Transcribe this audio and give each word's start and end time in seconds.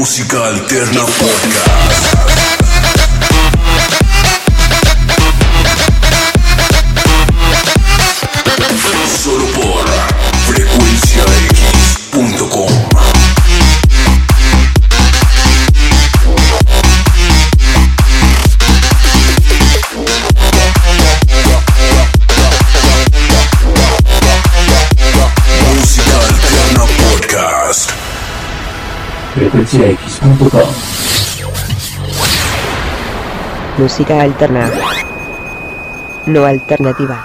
Música 0.00 0.38
Alterna 0.46 1.04
Podcast. 1.04 2.49
frecuenciax.com 29.50 31.00
Música 33.78 34.22
alterna. 34.22 34.70
No 36.26 36.44
alternativa. 36.44 37.24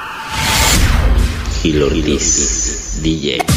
Giloris 1.62 3.00
DJ. 3.02 3.55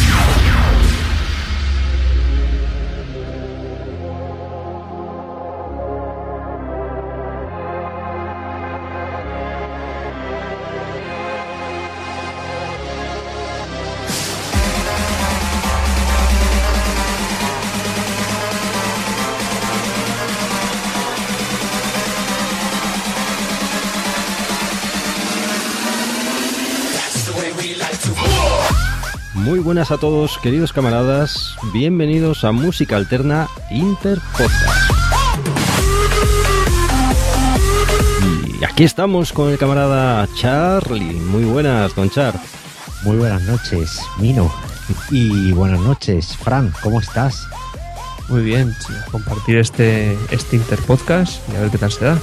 Buenas 29.88 30.04
a 30.04 30.06
todos, 30.06 30.38
queridos 30.38 30.72
camaradas. 30.74 31.56
Bienvenidos 31.72 32.44
a 32.44 32.52
Música 32.52 32.96
Alterna 32.96 33.48
Inter 33.70 34.18
Podcast. 34.32 34.90
Y 38.60 38.64
aquí 38.66 38.84
estamos 38.84 39.32
con 39.32 39.50
el 39.50 39.56
camarada 39.56 40.28
Charlie. 40.34 41.14
Muy 41.14 41.44
buenas, 41.44 41.94
don 41.94 42.10
Char. 42.10 42.34
Muy 43.02 43.16
buenas 43.16 43.40
noches, 43.44 44.02
Mino. 44.18 44.52
Y 45.10 45.52
buenas 45.52 45.80
noches, 45.80 46.36
Fran, 46.36 46.70
¿cómo 46.82 47.00
estás? 47.00 47.48
Muy 48.28 48.42
bien, 48.42 48.76
compartir 49.10 49.56
este, 49.56 50.18
este 50.30 50.56
interpodcast 50.56 51.40
y 51.50 51.56
a 51.56 51.60
ver 51.60 51.70
qué 51.70 51.78
tal 51.78 51.92
se 51.92 52.04
da. 52.04 52.18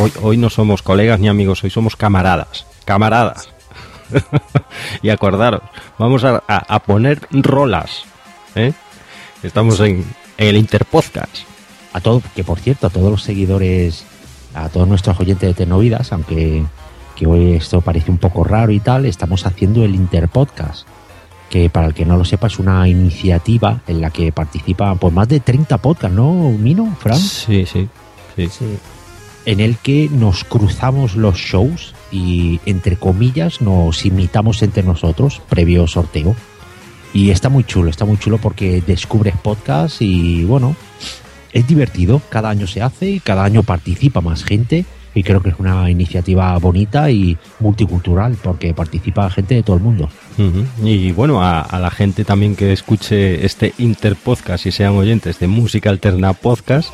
Hoy, 0.00 0.12
hoy 0.22 0.36
no 0.36 0.50
somos 0.50 0.82
colegas 0.82 1.18
ni 1.18 1.26
amigos, 1.26 1.64
hoy 1.64 1.70
somos 1.70 1.96
camaradas. 1.96 2.64
Camaradas. 2.84 3.48
y 5.02 5.08
acordaros, 5.10 5.62
vamos 5.98 6.24
a, 6.24 6.42
a- 6.46 6.74
a 6.74 6.78
poner 6.80 7.20
rolas. 7.30 8.02
¿eh? 8.54 8.72
Estamos 9.42 9.80
en, 9.80 10.04
en 10.38 10.48
el 10.48 10.56
Interpodcast. 10.56 11.38
A 11.92 12.00
todo, 12.00 12.22
que 12.34 12.42
por 12.44 12.58
cierto, 12.58 12.86
a 12.88 12.90
todos 12.90 13.10
los 13.10 13.22
seguidores, 13.22 14.04
a 14.54 14.68
todos 14.68 14.88
nuestros 14.88 15.18
oyentes 15.20 15.48
de 15.48 15.54
Tecnovidas, 15.54 16.12
aunque 16.12 16.64
que 17.16 17.26
hoy 17.26 17.52
esto 17.52 17.80
parece 17.80 18.10
un 18.10 18.18
poco 18.18 18.42
raro 18.42 18.72
y 18.72 18.80
tal, 18.80 19.06
estamos 19.06 19.46
haciendo 19.46 19.84
el 19.84 19.94
Interpodcast, 19.94 20.86
que 21.48 21.70
para 21.70 21.86
el 21.86 21.94
que 21.94 22.04
no 22.04 22.16
lo 22.16 22.24
sepa 22.24 22.48
es 22.48 22.58
una 22.58 22.88
iniciativa 22.88 23.80
en 23.86 24.00
la 24.00 24.10
que 24.10 24.32
participan 24.32 24.98
pues 24.98 25.14
más 25.14 25.28
de 25.28 25.38
30 25.38 25.78
podcasts, 25.78 26.16
¿no, 26.16 26.32
Mino, 26.50 26.96
Fran? 26.98 27.16
Sí, 27.16 27.64
sí. 27.66 27.88
sí. 28.36 28.76
en 29.46 29.60
el 29.60 29.76
que 29.78 30.08
nos 30.10 30.42
cruzamos 30.42 31.14
los 31.14 31.36
shows 31.36 31.94
y 32.14 32.60
entre 32.64 32.96
comillas 32.96 33.60
nos 33.60 34.06
imitamos 34.06 34.62
entre 34.62 34.84
nosotros 34.84 35.42
previo 35.48 35.86
sorteo. 35.88 36.36
Y 37.12 37.30
está 37.30 37.48
muy 37.48 37.64
chulo, 37.64 37.90
está 37.90 38.04
muy 38.04 38.18
chulo 38.18 38.38
porque 38.38 38.82
descubres 38.86 39.34
podcast 39.36 40.00
y 40.00 40.44
bueno, 40.44 40.76
es 41.52 41.66
divertido, 41.66 42.22
cada 42.28 42.50
año 42.50 42.66
se 42.66 42.82
hace 42.82 43.10
y 43.10 43.20
cada 43.20 43.44
año 43.44 43.62
participa 43.62 44.20
más 44.20 44.44
gente 44.44 44.84
y 45.14 45.22
creo 45.22 45.40
que 45.42 45.50
es 45.50 45.56
una 45.58 45.90
iniciativa 45.90 46.56
bonita 46.58 47.10
y 47.10 47.36
multicultural 47.60 48.36
porque 48.42 48.74
participa 48.74 49.30
gente 49.30 49.56
de 49.56 49.62
todo 49.62 49.76
el 49.76 49.82
mundo. 49.82 50.08
Y 50.82 51.12
bueno, 51.12 51.42
a, 51.42 51.60
a 51.60 51.78
la 51.78 51.90
gente 51.90 52.24
también 52.24 52.56
que 52.56 52.72
escuche 52.72 53.44
este 53.44 53.74
Interpodcast 53.78 54.66
y 54.66 54.72
sean 54.72 54.94
oyentes 54.94 55.38
de 55.38 55.46
Música 55.46 55.90
Alterna 55.90 56.32
Podcast, 56.32 56.90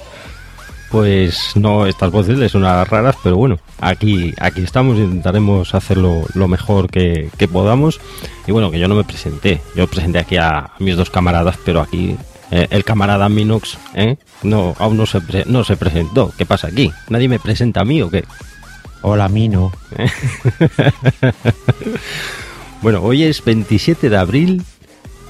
pues 0.90 1.52
no, 1.54 1.86
estas 1.86 2.10
voces 2.10 2.36
les 2.38 2.50
son 2.52 2.62
raras, 2.64 3.16
pero 3.22 3.36
bueno, 3.36 3.58
aquí, 3.80 4.34
aquí 4.40 4.62
estamos, 4.62 4.98
intentaremos 4.98 5.74
hacerlo 5.74 6.24
lo 6.34 6.48
mejor 6.48 6.90
que, 6.90 7.30
que 7.38 7.46
podamos. 7.48 8.00
Y 8.46 8.52
bueno, 8.52 8.70
que 8.70 8.78
yo 8.78 8.88
no 8.88 8.94
me 8.96 9.04
presenté, 9.04 9.60
yo 9.76 9.86
presenté 9.86 10.18
aquí 10.18 10.36
a 10.36 10.70
mis 10.80 10.96
dos 10.96 11.10
camaradas, 11.10 11.56
pero 11.64 11.80
aquí 11.80 12.16
eh, 12.50 12.66
el 12.70 12.84
camarada 12.84 13.28
Minox 13.28 13.78
¿eh? 13.94 14.16
no, 14.42 14.74
aún 14.78 14.96
no 14.96 15.06
se, 15.06 15.20
pre- 15.20 15.44
no 15.46 15.62
se 15.64 15.76
presentó. 15.76 16.32
¿Qué 16.36 16.44
pasa 16.46 16.66
aquí? 16.68 16.90
¿Nadie 17.08 17.28
me 17.28 17.38
presenta 17.38 17.82
a 17.82 17.84
mí 17.84 18.02
o 18.02 18.10
qué? 18.10 18.24
Hola 19.02 19.28
Mino, 19.28 19.72
Bueno, 22.82 23.02
hoy 23.02 23.24
es 23.24 23.44
27 23.44 24.08
de 24.10 24.16
abril, 24.16 24.62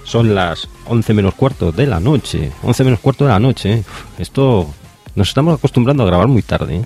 son 0.05 0.35
las 0.35 0.69
11 0.87 1.15
menos 1.15 1.35
cuarto 1.35 1.73
de 1.73 1.87
la 1.87 2.01
noche. 2.01 2.51
11 2.63 2.85
menos 2.85 3.01
cuarto 3.01 3.25
de 3.25 3.31
la 3.31 3.41
noche. 3.41 3.73
¿eh? 3.75 3.83
Esto 4.19 4.73
nos 5.15 5.29
estamos 5.29 5.55
acostumbrando 5.59 6.03
a 6.03 6.07
grabar 6.07 6.29
muy 6.29 6.43
tarde. 6.43 6.77
¿eh? 6.77 6.85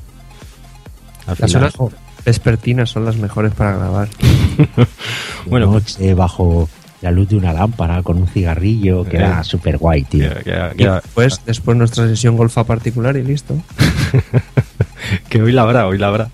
Al 1.27 1.37
Las 1.39 1.53
final- 1.53 1.71
horas 1.79 1.95
vespertinas 2.25 2.91
son 2.91 3.05
las 3.05 3.17
mejores 3.17 3.53
para 3.55 3.77
grabar. 3.77 4.09
Bueno, 5.47 5.67
bueno, 5.67 5.73
noche 5.73 6.15
bajo 6.15 6.69
la 7.03 7.11
luz 7.11 7.29
de 7.29 7.37
una 7.37 7.53
lámpara 7.53 8.03
con 8.03 8.17
un 8.17 8.27
cigarrillo 8.27 9.05
que 9.05 9.19
Eh. 9.19 9.21
era 9.21 9.45
súper 9.45 9.77
guay, 9.77 10.05
tío. 10.05 10.31
que- 10.43 10.89
después, 10.89 11.41
después 11.45 11.77
nuestra 11.77 12.07
sesión 12.09 12.35
golfa 12.37 12.65
particular 12.65 13.15
y 13.19 13.23
listo. 13.25 13.55
que 15.29 15.43
hoy 15.43 15.53
la 15.53 15.63
habrá, 15.63 15.87
hoy 15.87 15.99
la 15.99 16.07
habrá. 16.09 16.29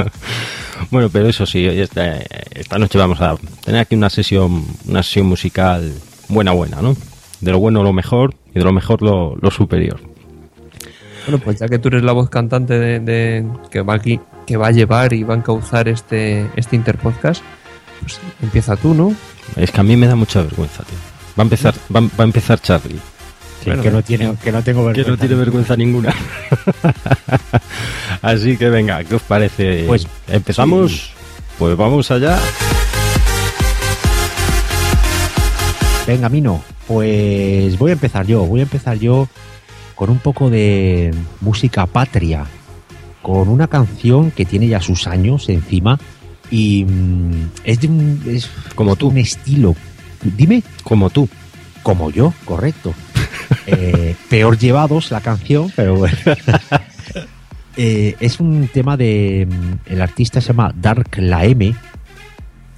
bueno, 0.90 1.08
pero 1.10 1.28
eso 1.28 1.46
sí, 1.46 1.64
esta, 1.66 2.16
esta 2.50 2.78
noche 2.78 2.98
vamos 2.98 3.20
a 3.20 3.36
tener 3.64 3.82
aquí 3.82 3.94
una 3.94 4.10
sesión, 4.10 4.64
una 4.88 5.02
sesión 5.04 5.26
musical 5.26 5.92
buena, 6.28 6.50
buena, 6.52 6.82
¿no? 6.82 6.96
De 7.40 7.52
lo 7.52 7.58
bueno 7.60 7.82
lo 7.84 7.92
mejor 7.92 8.34
y 8.52 8.58
de 8.58 8.64
lo 8.64 8.72
mejor 8.72 9.00
lo, 9.02 9.36
lo 9.40 9.50
superior. 9.52 10.00
Bueno, 11.26 11.38
pues 11.42 11.58
ya 11.58 11.68
que 11.68 11.78
tú 11.78 11.88
eres 11.88 12.02
la 12.02 12.12
voz 12.12 12.28
cantante 12.30 12.78
de, 12.78 13.00
de- 13.00 13.46
que 13.70 13.80
va 13.80 13.94
aquí, 13.94 14.20
que 14.46 14.56
va 14.56 14.68
a 14.68 14.70
llevar 14.70 15.12
y 15.12 15.22
va 15.22 15.34
a 15.34 15.36
encauzar 15.38 15.88
este, 15.88 16.46
este 16.56 16.76
interpodcast, 16.76 17.42
pues 18.00 18.20
empieza 18.42 18.76
tú, 18.76 18.94
¿no? 18.94 19.14
Es 19.56 19.70
que 19.70 19.80
a 19.80 19.84
mí 19.84 19.96
me 19.96 20.06
da 20.06 20.16
mucha 20.16 20.42
vergüenza, 20.42 20.82
tío. 20.84 20.96
Va 21.38 21.42
a 21.42 21.44
empezar, 21.44 21.74
va, 21.94 22.00
va 22.00 22.08
a 22.18 22.22
empezar 22.24 22.60
Charlie. 22.60 23.00
Sí, 23.64 23.70
que, 23.82 23.90
no 23.90 24.02
tiene, 24.02 24.34
que 24.42 24.52
no 24.52 24.62
tengo 24.62 24.80
que 24.82 24.86
vergüenza. 24.88 25.10
no 25.10 25.16
tiene 25.18 25.34
vergüenza 25.36 25.76
ninguna. 25.76 26.14
Así 28.22 28.58
que 28.58 28.68
venga, 28.68 29.02
¿qué 29.04 29.14
os 29.14 29.22
parece? 29.22 29.84
Pues, 29.86 30.06
empezamos. 30.28 31.12
Pues 31.58 31.74
vamos 31.76 32.10
allá. 32.10 32.38
Venga, 36.06 36.28
Mino, 36.28 36.62
pues 36.86 37.78
voy 37.78 37.90
a 37.90 37.94
empezar 37.94 38.26
yo. 38.26 38.44
Voy 38.44 38.60
a 38.60 38.64
empezar 38.64 38.98
yo 38.98 39.28
con 39.94 40.10
un 40.10 40.18
poco 40.18 40.50
de 40.50 41.14
música 41.40 41.86
patria, 41.86 42.46
con 43.22 43.48
una 43.48 43.68
canción 43.68 44.30
que 44.30 44.44
tiene 44.44 44.66
ya 44.68 44.80
sus 44.80 45.06
años 45.06 45.48
encima 45.48 45.98
y 46.50 46.84
mm, 46.84 47.50
es 47.64 47.80
de 47.80 47.86
un, 47.88 48.22
es 48.26 48.50
Como 48.74 48.96
tú. 48.96 49.08
un 49.08 49.18
estilo. 49.18 49.74
Dime, 50.22 50.62
Como 50.82 51.10
tú. 51.10 51.28
como 51.82 52.10
yo, 52.10 52.32
correcto. 52.44 52.94
Eh, 53.66 54.14
peor 54.30 54.58
llevados 54.58 55.10
la 55.10 55.20
canción, 55.20 55.70
pero 55.76 55.96
bueno. 55.96 56.16
Eh, 57.76 58.14
es 58.20 58.38
un 58.38 58.68
tema 58.72 58.96
de. 58.96 59.48
mm, 59.50 59.92
El 59.92 60.00
artista 60.00 60.40
se 60.40 60.48
llama 60.48 60.72
Dark 60.80 61.08
La 61.16 61.44
M. 61.44 61.74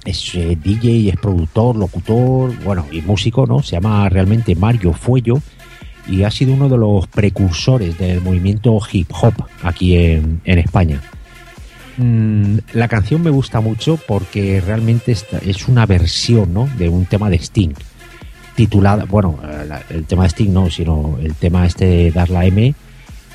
Es 0.05 0.33
eh, 0.35 0.57
DJ, 0.61 1.09
es 1.09 1.17
productor, 1.17 1.75
locutor, 1.75 2.51
bueno, 2.63 2.85
y 2.91 3.01
músico, 3.01 3.45
¿no? 3.45 3.61
Se 3.61 3.73
llama 3.73 4.09
realmente 4.09 4.55
Mario 4.55 4.93
Fuello 4.93 5.39
y 6.09 6.23
ha 6.23 6.31
sido 6.31 6.53
uno 6.53 6.69
de 6.69 6.77
los 6.77 7.07
precursores 7.07 7.97
del 7.97 8.21
movimiento 8.21 8.79
hip 8.91 9.09
hop 9.21 9.33
aquí 9.63 9.95
en, 9.97 10.41
en 10.45 10.59
España. 10.59 11.01
Mm, 11.97 12.57
la 12.73 12.87
canción 12.87 13.21
me 13.23 13.29
gusta 13.31 13.59
mucho 13.59 13.97
porque 14.07 14.61
realmente 14.61 15.11
esta- 15.11 15.39
es 15.39 15.67
una 15.67 15.85
versión, 15.85 16.53
¿no? 16.53 16.67
De 16.77 16.89
un 16.89 17.05
tema 17.05 17.29
de 17.29 17.37
Sting 17.37 17.73
titulada, 18.55 19.05
bueno, 19.05 19.39
eh, 19.43 19.65
la- 19.67 19.83
el 19.89 20.05
tema 20.05 20.23
de 20.23 20.29
Sting 20.29 20.51
no, 20.51 20.69
sino 20.69 21.17
el 21.21 21.33
tema 21.35 21.65
este 21.65 21.85
de 21.85 22.11
Dar 22.11 22.29
la 22.29 22.45
M 22.45 22.73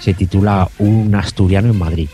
se 0.00 0.14
titula 0.14 0.68
Un 0.78 1.14
asturiano 1.14 1.70
en 1.70 1.78
Madrid. 1.78 2.08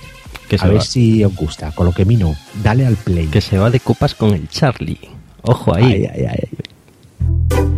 Que 0.48 0.56
a 0.60 0.66
ver 0.66 0.78
va, 0.78 0.80
si 0.80 1.22
os 1.24 1.34
gusta. 1.36 1.72
Con 1.72 1.84
lo 1.86 1.92
que 1.92 2.04
mino, 2.06 2.34
dale 2.62 2.86
al 2.86 2.96
play. 2.96 3.26
que 3.26 3.40
se 3.42 3.58
va 3.58 3.70
de 3.70 3.80
copas 3.80 4.14
con 4.14 4.30
el 4.34 4.48
Charlie. 4.48 4.98
Ojo 5.42 5.74
ahí. 5.74 6.06
Ay, 6.06 6.06
ay, 6.06 6.26
ay. 6.30 7.77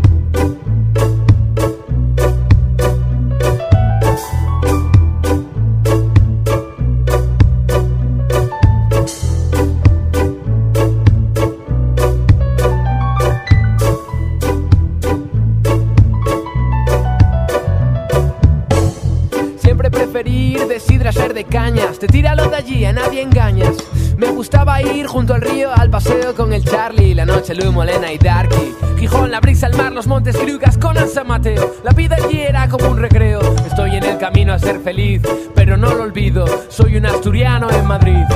Preferir 20.70 20.78
de 20.78 20.89
sidra 21.00 21.12
ser 21.12 21.32
de 21.32 21.44
cañas. 21.44 21.98
Te 21.98 22.06
tira 22.06 22.34
lo 22.34 22.50
de 22.50 22.56
allí, 22.56 22.84
a 22.84 22.92
nadie 22.92 23.22
engañas. 23.22 23.74
Me 24.18 24.26
gustaba 24.28 24.82
ir 24.82 25.06
junto 25.06 25.32
al 25.32 25.40
río 25.40 25.70
al 25.74 25.88
paseo 25.88 26.34
con 26.34 26.52
el 26.52 26.62
Charlie, 26.62 27.14
la 27.14 27.24
noche 27.24 27.54
Lu 27.54 27.72
Molena 27.72 28.12
y 28.12 28.18
Darky. 28.18 28.74
Gijón, 28.98 29.30
la 29.30 29.40
brisa, 29.40 29.68
el 29.68 29.76
mar, 29.78 29.92
los 29.92 30.06
montes 30.06 30.38
Grugas 30.38 30.76
con 30.76 30.94
San 31.08 31.26
Mateo. 31.26 31.74
La 31.84 31.92
vida 31.92 32.16
allí 32.16 32.40
era 32.40 32.68
como 32.68 32.90
un 32.90 32.98
recreo. 32.98 33.40
Estoy 33.66 33.96
en 33.96 34.04
el 34.04 34.18
camino 34.18 34.52
a 34.52 34.58
ser 34.58 34.78
feliz, 34.80 35.22
pero 35.54 35.78
no 35.78 35.94
lo 35.94 36.02
olvido. 36.02 36.44
Soy 36.68 36.98
un 36.98 37.06
asturiano 37.06 37.70
en 37.70 37.86
Madrid. 37.86 38.26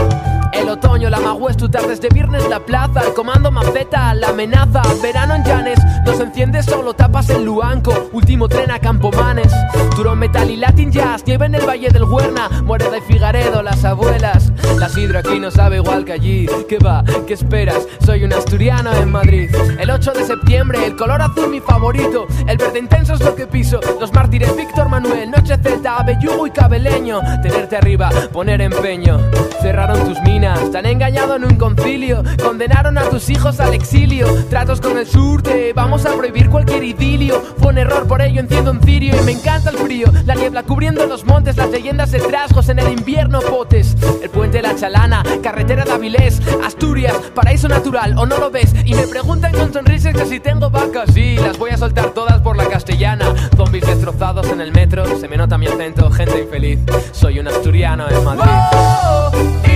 El 0.54 0.68
otoño, 0.68 1.10
la 1.10 1.18
magüestu, 1.18 1.68
tardes 1.68 2.00
de 2.00 2.08
viernes, 2.08 2.48
la 2.48 2.60
plaza, 2.60 3.00
el 3.00 3.12
comando 3.12 3.50
maceta, 3.50 4.14
la 4.14 4.28
amenaza, 4.28 4.82
verano 5.02 5.34
en 5.34 5.44
Llanes, 5.44 5.78
nos 6.06 6.20
enciende 6.20 6.62
solo, 6.62 6.94
tapas 6.94 7.28
en 7.30 7.44
Luanco, 7.44 8.08
último 8.12 8.48
tren 8.48 8.70
a 8.70 8.78
Campomanes, 8.78 9.52
Turón 9.96 10.20
Metal 10.20 10.48
y 10.48 10.56
Latin 10.56 10.92
Jazz, 10.92 11.24
nieve 11.26 11.46
en 11.46 11.56
el 11.56 11.66
Valle 11.66 11.90
del 11.90 12.04
Huerna, 12.04 12.48
Moreda 12.62 12.98
y 12.98 13.00
Figaredo, 13.00 13.62
las 13.62 13.84
abuelas, 13.84 14.52
la 14.78 14.88
sidra 14.88 15.20
aquí 15.20 15.38
no 15.38 15.50
sabe 15.50 15.76
igual 15.76 16.04
que 16.04 16.12
allí, 16.12 16.46
¿qué 16.68 16.78
va? 16.78 17.04
¿Qué 17.26 17.34
esperas? 17.34 17.86
Soy 18.04 18.24
un 18.24 18.32
asturiano 18.32 18.92
en 18.94 19.10
Madrid, 19.10 19.54
el 19.78 19.90
8 19.90 20.12
de 20.12 20.24
septiembre, 20.24 20.86
el 20.86 20.96
color 20.96 21.22
azul 21.22 21.48
mi 21.48 21.60
favorito, 21.60 22.26
el 22.46 22.56
verde 22.56 22.78
intenso 22.78 23.14
es 23.14 23.20
lo 23.20 23.34
que 23.34 23.46
piso, 23.46 23.80
los 24.00 24.12
mártires 24.12 24.56
Víctor 24.56 24.88
Manuel, 24.88 25.30
Noche 25.30 25.56
Celta, 25.62 25.98
Abellugo 25.98 26.46
y 26.46 26.50
Cabeleño, 26.50 27.20
tenerte 27.42 27.76
arriba, 27.76 28.10
poner 28.32 28.60
empeño, 28.60 29.20
cerraron 29.60 30.04
tus 30.04 30.20
minas, 30.22 30.70
te 30.70 30.78
han 30.78 30.86
engañado 30.86 31.36
en 31.36 31.44
un 31.44 31.56
concilio, 31.56 32.22
condenaron 32.42 32.98
a 32.98 33.08
tus 33.08 33.28
hijos 33.30 33.60
al 33.60 33.74
exilio, 33.74 34.26
tratos 34.48 34.80
con 34.80 34.98
el 34.98 35.06
surte, 35.06 35.72
vamos 35.74 36.06
a 36.06 36.14
prohibir 36.14 36.48
cualquier 36.50 36.84
idilio, 36.84 37.42
fue 37.58 37.68
un 37.68 37.78
error, 37.78 38.06
por 38.06 38.22
ello 38.22 38.40
enciendo 38.40 38.70
un 38.70 38.80
cirio 38.80 39.14
y 39.20 39.24
me 39.24 39.32
encanta 39.32 39.70
el 39.70 39.76
frío, 39.78 40.06
la 40.26 40.34
niebla 40.34 40.62
cubriendo 40.62 41.06
los 41.06 41.24
montes, 41.24 41.56
las 41.56 41.70
leyendas 41.70 42.10
de 42.10 42.20
en 42.44 42.78
el 42.78 42.92
invierno 42.92 43.40
potes, 43.40 43.96
el 44.22 44.28
puente 44.28 44.60
La 44.60 44.76
Chalana, 44.76 45.22
carretera 45.42 45.84
de 45.84 45.92
Avilés, 45.92 46.40
Asturias, 46.64 47.14
paraíso 47.34 47.68
natural, 47.68 48.14
o 48.18 48.26
no 48.26 48.38
lo 48.38 48.50
ves, 48.50 48.74
y 48.84 48.94
me 48.94 49.06
preguntan 49.06 49.52
con 49.52 49.72
sonrisas 49.72 50.14
que 50.14 50.26
si 50.26 50.40
tengo 50.40 50.68
vacas, 50.68 51.10
sí, 51.14 51.36
las 51.36 51.58
voy 51.58 51.70
a 51.70 51.78
soltar 51.78 52.10
todas 52.10 52.40
por 52.42 52.56
la 52.56 52.66
castellana, 52.66 53.26
zombies 53.56 53.86
destrozados 53.86 54.48
en 54.50 54.60
el 54.60 54.72
metro, 54.72 55.04
se 55.18 55.26
me 55.26 55.38
nota 55.38 55.56
mi 55.56 55.66
acento, 55.66 56.10
gente 56.10 56.42
infeliz, 56.42 56.78
soy 57.12 57.38
un 57.38 57.48
asturiano 57.48 58.06
en 58.10 58.22
Madrid. 58.22 58.50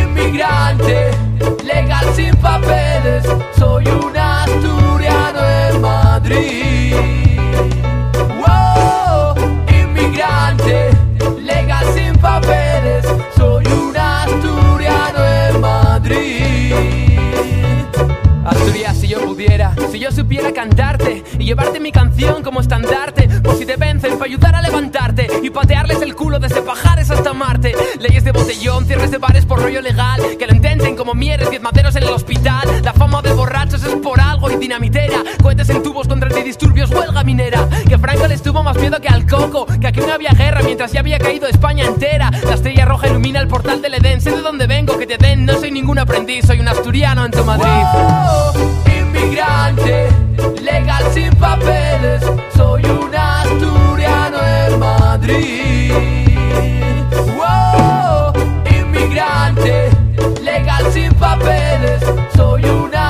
inmigrante, 0.02 1.10
legal 1.64 2.06
sin 2.14 2.36
papeles, 2.36 3.24
soy 3.58 3.86
un 3.88 4.16
asturiano 4.16 5.40
en 5.70 5.80
Madrid. 5.80 6.94
Wow, 8.38 9.34
inmigrante, 9.68 10.90
papeles, 12.18 13.06
soy 13.36 13.66
un 13.66 13.96
asturiano 13.96 15.24
en 15.24 15.60
Madrid. 15.60 16.74
Asturias, 18.44 18.96
si 18.98 19.08
yo 19.08 19.20
pudiera, 19.24 19.74
si 19.90 19.98
yo 19.98 20.10
supiera 20.10 20.52
cantarte 20.52 21.22
y 21.38 21.44
llevarte 21.44 21.80
mi 21.80 21.92
canción 21.92 22.42
como 22.42 22.60
estandarte, 22.60 23.28
por 23.42 23.56
si 23.56 23.66
te 23.66 23.76
vencen, 23.76 24.18
para 24.18 24.24
ayudar 24.24 24.54
a 24.54 24.62
levantarte 24.62 25.28
y 25.42 25.50
patearles 25.50 26.00
el 26.00 26.14
culo 26.14 26.38
desde 26.38 26.62
pajares 26.62 27.10
hasta 27.10 27.32
Marte. 27.34 27.74
Leyes 28.00 28.24
de 28.24 28.32
botellón, 28.32 28.86
cierres 28.86 29.10
de 29.10 29.18
bares 29.18 29.44
por 29.44 29.60
rollo 29.60 29.82
legal, 29.82 30.20
que 30.38 30.46
lo 30.46 30.54
intenten 30.54 30.96
como 30.96 31.14
mieres, 31.14 31.50
diez 31.50 31.62
maderos 31.62 31.94
en 31.96 32.04
el 32.04 32.10
hospital. 32.10 32.66
La 32.82 32.92
fama 32.94 33.20
de 33.20 33.27
borrachos 33.48 33.82
es 33.82 33.94
por 33.96 34.20
algo 34.20 34.50
y 34.50 34.56
dinamitera, 34.56 35.22
cohetes 35.42 35.70
en 35.70 35.82
tubos 35.82 36.06
contra 36.06 36.28
antidisturbios, 36.28 36.90
huelga 36.90 37.24
minera. 37.24 37.66
Que 37.88 37.96
Franco 37.96 38.26
les 38.26 38.42
tuvo 38.42 38.62
más 38.62 38.76
miedo 38.76 39.00
que 39.00 39.08
al 39.08 39.26
coco, 39.26 39.66
que 39.80 39.86
aquí 39.86 40.00
no 40.00 40.12
había 40.12 40.32
guerra 40.32 40.60
mientras 40.62 40.92
ya 40.92 41.00
había 41.00 41.18
caído 41.18 41.48
España 41.48 41.86
entera. 41.86 42.30
La 42.44 42.54
estrella 42.54 42.84
roja 42.84 43.08
ilumina 43.08 43.40
el 43.40 43.48
portal 43.48 43.80
del 43.80 43.94
Edén, 43.94 44.20
sé 44.20 44.32
de 44.32 44.42
dónde 44.42 44.66
vengo, 44.66 44.98
que 44.98 45.06
te 45.06 45.16
den, 45.16 45.46
no 45.46 45.54
soy 45.54 45.70
ningún 45.70 45.98
aprendiz, 45.98 46.44
soy 46.44 46.60
un 46.60 46.68
asturiano 46.68 47.24
en 47.24 47.30
tu 47.30 47.42
Madrid. 47.42 47.70
inmigrante, 49.00 50.08
legal 50.62 51.04
sin 51.14 51.34
papeles, 51.36 52.22
soy 52.54 52.84
un 52.84 53.14
asturiano 53.16 54.38
en 54.44 54.78
Madrid. 54.78 55.92
Wow, 57.34 58.34
inmigrante, 58.70 59.88
legal 60.42 60.92
sin 60.92 61.14
papeles, 61.14 62.02
soy 62.36 62.62
un 62.62 62.94
asturiano 62.94 62.96
en 62.96 63.07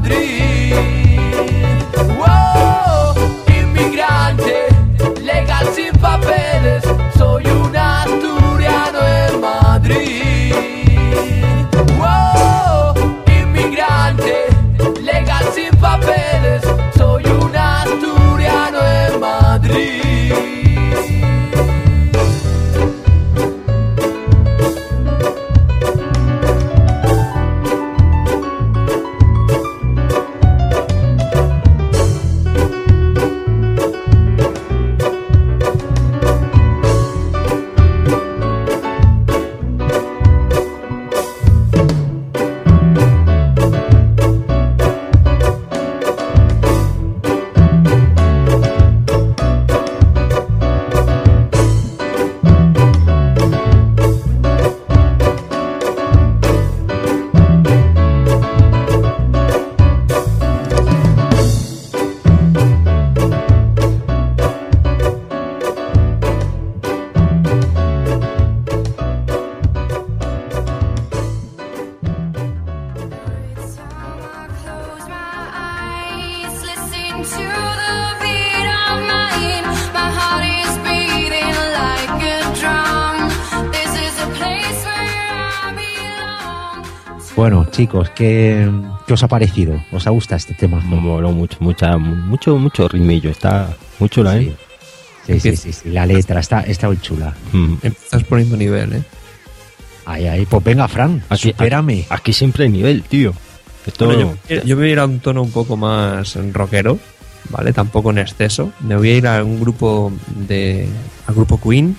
Madrid. 0.00 1.18
Wow, 2.16 3.14
inmigrante, 3.48 4.68
legal 5.20 5.66
sin 5.74 5.92
papeles, 6.00 6.82
soy 7.18 7.44
un 7.46 7.76
asturiano 7.76 8.98
en 9.02 9.40
Madrid. 9.40 10.54
Wow, 11.98 12.94
legal 15.02 15.44
sin 15.54 15.70
papeles, 15.78 16.62
soy 16.96 17.24
un 17.26 17.54
asturiano 17.54 18.78
en 18.80 19.20
Madrid. 19.20 20.59
Chicos, 87.80 88.10
¿qué, 88.10 88.70
qué 89.06 89.12
os 89.14 89.22
ha 89.22 89.28
parecido? 89.28 89.82
¿Os 89.90 90.06
ha 90.06 90.10
gustado 90.10 90.36
este 90.36 90.52
tema? 90.52 90.82
Me 90.82 90.96
moló 90.96 91.32
mucho, 91.32 91.56
mucha, 91.60 91.96
mucho, 91.96 92.58
mucho 92.58 92.86
rimillo. 92.88 93.30
Está 93.30 93.74
muy 93.98 94.10
chula, 94.10 94.36
¿eh? 94.36 94.54
Sí, 95.26 95.40
sí, 95.40 95.56
sí, 95.56 95.72
sí, 95.72 95.88
La 95.90 96.04
letra 96.04 96.40
está, 96.40 96.60
está 96.60 96.88
muy 96.88 96.98
chula. 96.98 97.34
Mm. 97.52 97.76
Estás 97.82 98.24
poniendo 98.24 98.58
nivel, 98.58 98.92
¿eh? 98.92 99.02
Ay, 100.04 100.26
ay, 100.26 100.44
pues 100.46 100.62
venga, 100.62 100.88
Fran, 100.88 101.22
Aquí, 101.30 101.52
supérame. 101.52 102.04
aquí 102.10 102.34
siempre 102.34 102.64
hay 102.64 102.70
nivel, 102.70 103.02
tío. 103.04 103.32
Esto, 103.86 104.04
Bueno, 104.04 104.36
yo, 104.46 104.62
yo 104.62 104.76
me 104.76 104.82
voy 104.82 104.90
a 104.90 104.92
ir 104.92 104.98
a 104.98 105.06
un 105.06 105.20
tono 105.20 105.40
un 105.40 105.50
poco 105.50 105.78
más 105.78 106.36
rockero, 106.52 106.98
¿vale? 107.48 107.72
Tampoco 107.72 108.10
en 108.10 108.18
exceso. 108.18 108.74
Me 108.80 108.94
voy 108.94 109.10
a 109.10 109.16
ir 109.16 109.26
a 109.26 109.42
un 109.42 109.58
grupo 109.58 110.12
de. 110.36 110.86
al 111.26 111.34
grupo 111.34 111.58
Queen. 111.58 111.96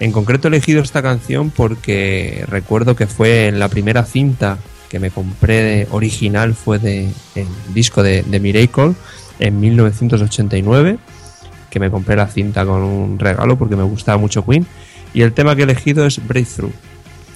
En 0.00 0.10
concreto 0.10 0.48
he 0.48 0.50
elegido 0.50 0.80
esta 0.80 1.02
canción 1.02 1.50
porque 1.50 2.44
recuerdo 2.48 2.96
que 2.96 3.06
fue 3.06 3.48
en 3.48 3.58
la 3.58 3.68
primera 3.68 4.04
cinta 4.04 4.56
que 4.88 4.98
me 4.98 5.10
compré 5.10 5.62
de- 5.62 5.88
original, 5.90 6.54
fue 6.54 6.78
de 6.78 7.08
el 7.34 7.46
disco 7.74 8.02
de, 8.02 8.22
de 8.22 8.40
Miracle 8.40 8.92
en 9.38 9.60
1989, 9.60 10.98
que 11.70 11.80
me 11.80 11.90
compré 11.90 12.16
la 12.16 12.26
cinta 12.26 12.64
con 12.64 12.82
un 12.82 13.18
regalo 13.18 13.58
porque 13.58 13.76
me 13.76 13.82
gustaba 13.82 14.18
mucho 14.18 14.44
Queen. 14.44 14.66
Y 15.14 15.22
el 15.22 15.32
tema 15.32 15.54
que 15.56 15.62
he 15.62 15.64
elegido 15.64 16.06
es 16.06 16.26
Breakthrough 16.26 16.72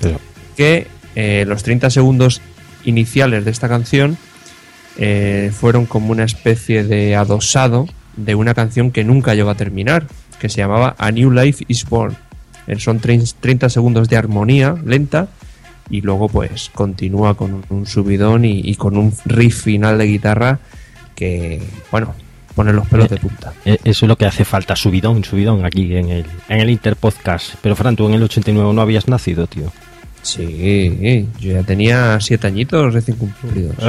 Pero- 0.00 0.21
que 0.56 0.87
eh, 1.14 1.44
los 1.47 1.62
30 1.62 1.90
segundos 1.90 2.40
iniciales 2.85 3.44
de 3.44 3.50
esta 3.50 3.68
canción 3.68 4.16
eh, 4.99 5.50
fueron 5.59 5.87
como 5.87 6.11
una 6.12 6.25
especie 6.25 6.85
de 6.85 7.16
adosado 7.16 7.87
de 8.16 8.35
una 8.35 8.52
canción 8.54 8.90
que 8.90 9.04
nunca 9.04 9.35
llegó 9.35 9.50
a 9.50 9.54
terminar, 9.54 10.06
que 10.38 10.49
se 10.50 10.59
llamaba 10.59 10.94
A 10.99 11.11
New 11.11 11.30
Life 11.30 11.64
is 11.68 11.85
Born. 11.88 12.14
Eh, 12.66 12.78
Son 12.78 13.00
trein- 13.00 13.32
30 13.40 13.68
segundos 13.71 14.09
de 14.09 14.16
armonía 14.16 14.75
lenta 14.85 15.28
y 15.91 16.01
luego 16.01 16.29
pues 16.29 16.71
continúa 16.75 17.35
con 17.35 17.65
un 17.69 17.87
subidón 17.87 18.45
y, 18.45 18.75
con 18.77 18.97
un 18.97 19.12
riff 19.25 19.65
final 19.65 19.99
de 19.99 20.07
guitarra 20.07 20.59
que, 21.15 21.62
bueno, 21.91 22.15
pone 22.55 22.73
los 22.73 22.87
pelos 22.89 23.09
de 23.09 23.17
punta. 23.17 23.53
Eh, 23.65 23.73
eh, 23.73 23.79
eso 23.85 24.07
es 24.07 24.09
lo 24.09 24.17
que 24.17 24.27
hace 24.27 24.45
falta, 24.45 24.77
subidón, 24.77 25.25
subidón 25.25 25.65
aquí 25.65 25.95
en 25.95 26.09
el, 26.09 26.27
en 26.49 26.61
el 26.61 26.71
Interpodcast. 26.71 27.57
Pero 27.61 27.77
Fran, 27.77 27.97
tú 27.97 28.07
en 28.07 28.15
el 28.15 28.23
89 28.23 28.73
no 28.73 28.81
habías 28.81 29.09
nacido, 29.09 29.47
tío. 29.47 29.73
Sí, 30.23 31.29
yo 31.41 31.53
ya 31.53 31.62
tenía 31.65 32.21
siete 32.21 32.47
añitos 32.47 32.95
recién 32.95 33.17
cumplidos. 33.17 33.75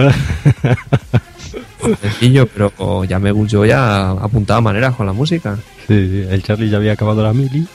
Sencillo, 2.02 2.48
pero 2.48 3.04
ya 3.04 3.20
me 3.20 3.32
yo 3.48 3.66
ya 3.66 4.12
apuntaba 4.12 4.60
maneras 4.60 4.96
con 4.96 5.06
la 5.06 5.14
música. 5.14 5.60
Sí, 5.88 6.26
el 6.30 6.42
Charlie 6.42 6.70
ya 6.70 6.78
había 6.78 6.94
acabado 6.94 7.22
la 7.22 7.34
mili 7.34 7.68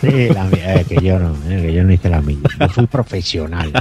Sí, 0.00 0.28
la 0.30 0.44
mía, 0.44 0.74
es 0.74 0.86
que 0.86 0.96
yo 1.00 1.18
no, 1.18 1.34
eh, 1.48 1.62
que 1.62 1.72
yo 1.72 1.84
no 1.84 1.92
hice 1.92 2.08
la 2.08 2.20
mía. 2.20 2.38
Yo 2.60 2.68
fui 2.68 2.86
profesional. 2.86 3.72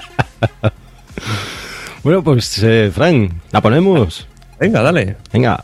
Bueno, 2.03 2.23
pues, 2.23 2.61
eh, 2.63 2.91
Frank, 2.93 3.31
la 3.51 3.61
ponemos. 3.61 4.27
Venga, 4.59 4.81
dale. 4.81 5.17
Venga. 5.31 5.63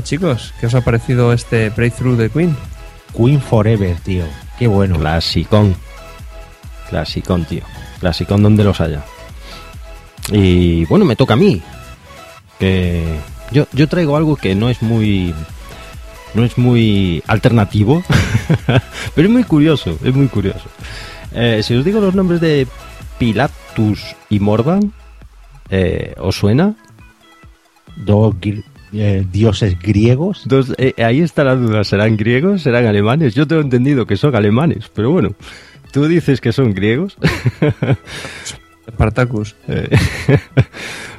chicos, 0.00 0.54
¿qué 0.58 0.66
os 0.66 0.74
ha 0.74 0.80
parecido 0.80 1.32
este 1.32 1.68
Breakthrough 1.70 2.16
de 2.16 2.30
Queen? 2.30 2.56
Queen 3.16 3.40
Forever, 3.40 3.96
tío. 4.00 4.24
Qué 4.58 4.66
bueno. 4.66 4.98
Clasicón. 4.98 5.74
Clasicón, 6.88 7.44
tío. 7.44 7.62
Clasicón 8.00 8.42
donde 8.42 8.64
los 8.64 8.80
haya. 8.80 9.04
Y 10.30 10.84
bueno, 10.86 11.04
me 11.04 11.16
toca 11.16 11.34
a 11.34 11.36
mí. 11.36 11.60
Que 12.58 13.04
yo, 13.50 13.66
yo 13.72 13.88
traigo 13.88 14.16
algo 14.16 14.36
que 14.36 14.54
no 14.54 14.70
es 14.70 14.82
muy. 14.82 15.34
No 16.34 16.44
es 16.44 16.56
muy 16.56 17.22
alternativo, 17.26 18.02
pero 19.14 19.28
es 19.28 19.32
muy 19.32 19.44
curioso, 19.44 19.98
es 20.02 20.14
muy 20.14 20.28
curioso. 20.28 20.64
Eh, 21.34 21.60
si 21.62 21.74
os 21.74 21.84
digo 21.84 22.00
los 22.00 22.14
nombres 22.14 22.40
de 22.40 22.66
Pilatus 23.18 24.16
y 24.30 24.40
Morgan, 24.40 24.94
eh, 25.68 26.14
¿os 26.16 26.36
suena? 26.36 26.74
Dos, 27.96 28.34
eh, 28.92 29.24
dioses 29.32 29.78
griegos. 29.78 30.42
Dos- 30.46 30.74
eh, 30.78 30.94
ahí 31.02 31.20
está 31.20 31.44
la 31.44 31.56
duda, 31.56 31.84
¿serán 31.84 32.16
griegos? 32.16 32.62
¿Serán 32.62 32.86
alemanes? 32.86 33.34
Yo 33.34 33.46
tengo 33.46 33.62
entendido 33.62 34.06
que 34.06 34.16
son 34.16 34.34
alemanes, 34.36 34.90
pero 34.94 35.10
bueno, 35.10 35.30
tú 35.92 36.06
dices 36.06 36.40
que 36.40 36.52
son 36.52 36.72
griegos. 36.74 37.16
Spartacus. 38.90 39.56
Eh, 39.68 39.88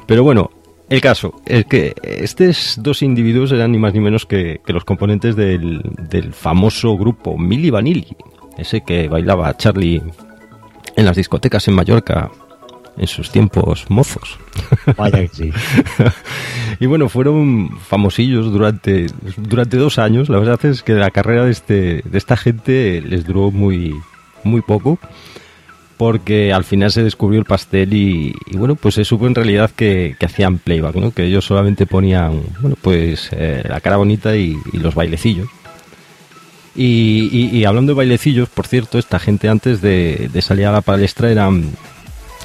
Pero 0.06 0.22
bueno, 0.22 0.50
el 0.90 1.00
caso 1.00 1.40
es 1.46 1.64
que 1.64 1.94
estos 2.02 2.78
dos 2.82 3.02
individuos 3.02 3.52
eran 3.52 3.72
ni 3.72 3.78
más 3.78 3.94
ni 3.94 4.00
menos 4.00 4.26
que, 4.26 4.60
que 4.66 4.72
los 4.72 4.84
componentes 4.84 5.34
del, 5.34 5.80
del 6.10 6.34
famoso 6.34 6.96
grupo 6.96 7.38
Milli 7.38 7.70
Vanilli, 7.70 8.06
ese 8.58 8.82
que 8.82 9.08
bailaba 9.08 9.56
Charlie 9.56 10.02
en 10.96 11.04
las 11.06 11.16
discotecas 11.16 11.66
en 11.68 11.74
Mallorca 11.74 12.30
en 12.96 13.06
sus 13.06 13.30
tiempos 13.30 13.86
mozos. 13.88 14.38
Vaya 14.96 15.20
que 15.20 15.28
sí. 15.28 15.50
Y 16.80 16.86
bueno, 16.86 17.08
fueron 17.08 17.78
famosillos 17.80 18.50
durante, 18.50 19.06
durante 19.36 19.76
dos 19.76 19.98
años. 19.98 20.28
La 20.28 20.38
verdad 20.38 20.64
es 20.64 20.82
que 20.82 20.94
la 20.94 21.10
carrera 21.10 21.44
de, 21.44 21.52
este, 21.52 22.02
de 22.04 22.18
esta 22.18 22.36
gente 22.36 23.00
les 23.00 23.24
duró 23.24 23.50
muy, 23.50 23.94
muy 24.42 24.60
poco. 24.60 24.98
Porque 25.96 26.52
al 26.52 26.64
final 26.64 26.90
se 26.90 27.04
descubrió 27.04 27.38
el 27.38 27.46
pastel 27.46 27.94
y, 27.94 28.34
y 28.46 28.56
bueno, 28.56 28.74
pues 28.74 28.96
se 28.96 29.04
supo 29.04 29.28
en 29.28 29.36
realidad 29.36 29.70
que, 29.70 30.16
que 30.18 30.26
hacían 30.26 30.58
playback, 30.58 30.96
¿no? 30.96 31.12
Que 31.12 31.24
ellos 31.26 31.44
solamente 31.44 31.86
ponían, 31.86 32.42
bueno, 32.60 32.76
pues 32.82 33.28
eh, 33.30 33.62
la 33.68 33.80
cara 33.80 33.96
bonita 33.96 34.36
y, 34.36 34.56
y 34.72 34.78
los 34.78 34.96
bailecillos. 34.96 35.48
Y, 36.76 37.64
hablando 37.64 37.92
de 37.92 37.96
bailecillos, 37.98 38.48
por 38.48 38.66
cierto, 38.66 38.98
esta 38.98 39.20
gente 39.20 39.48
antes 39.48 39.80
de, 39.80 40.28
de 40.32 40.42
salir 40.42 40.66
a 40.66 40.72
la 40.72 40.80
palestra 40.80 41.30
eran, 41.30 41.70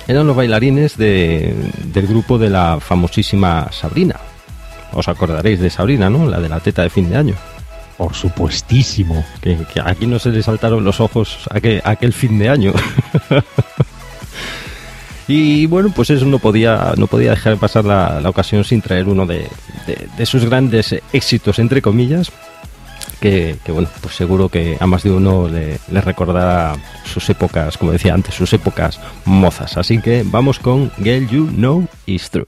eran 0.09 0.27
los 0.27 0.35
bailarines 0.35 0.97
de- 0.97 1.53
del 1.93 2.07
grupo 2.07 2.37
de 2.37 2.49
la 2.49 2.79
famosísima 2.81 3.69
Sabrina. 3.71 4.15
Os 4.91 5.07
acordaréis 5.07 5.59
de 5.61 5.69
Sabrina, 5.69 6.09
¿no? 6.09 6.27
La 6.27 6.39
de 6.41 6.49
la 6.49 6.59
teta 6.59 6.81
de 6.81 6.89
fin 6.89 7.09
de 7.09 7.15
año. 7.15 7.35
Por 7.97 8.13
supuestísimo. 8.15 9.23
Que, 9.41 9.57
que 9.73 9.79
aquí 9.85 10.07
no 10.07 10.17
se 10.19 10.29
le 10.29 10.41
saltaron 10.41 10.83
los 10.83 10.99
ojos 10.99 11.37
aquel, 11.51 11.81
aquel 11.85 12.11
fin 12.13 12.39
de 12.39 12.49
año. 12.49 12.73
y 15.27 15.65
bueno, 15.67 15.91
pues 15.95 16.09
eso 16.09 16.25
no 16.25 16.39
podía, 16.39 16.93
no 16.97 17.05
podía 17.07 17.31
dejar 17.31 17.53
de 17.53 17.59
pasar 17.59 17.85
la, 17.85 18.19
la 18.19 18.29
ocasión 18.29 18.63
sin 18.63 18.81
traer 18.81 19.07
uno 19.07 19.25
de, 19.27 19.47
de- 19.85 20.07
de 20.17 20.25
sus 20.25 20.45
grandes 20.45 20.95
éxitos, 21.13 21.59
entre 21.59 21.81
comillas. 21.81 22.31
Que, 23.19 23.57
bueno, 23.67 23.89
pues 24.01 24.15
seguro 24.15 24.47
que 24.47 24.77
a 24.79 24.87
más 24.87 25.03
de 25.03 25.11
uno 25.11 25.47
le, 25.49 25.79
le 25.91 26.01
recordará 26.01 26.75
sus 27.03 27.29
épocas, 27.29 27.77
como 27.77 27.91
decía 27.91 28.13
antes, 28.13 28.33
sus 28.35 28.53
épocas 28.53 28.99
mozas. 29.25 29.75
Así 29.77 29.99
que 29.99 30.23
vamos 30.25 30.59
con 30.59 30.89
Girl 31.03 31.27
You 31.27 31.47
Know 31.47 31.87
Is 32.05 32.29
True. 32.29 32.47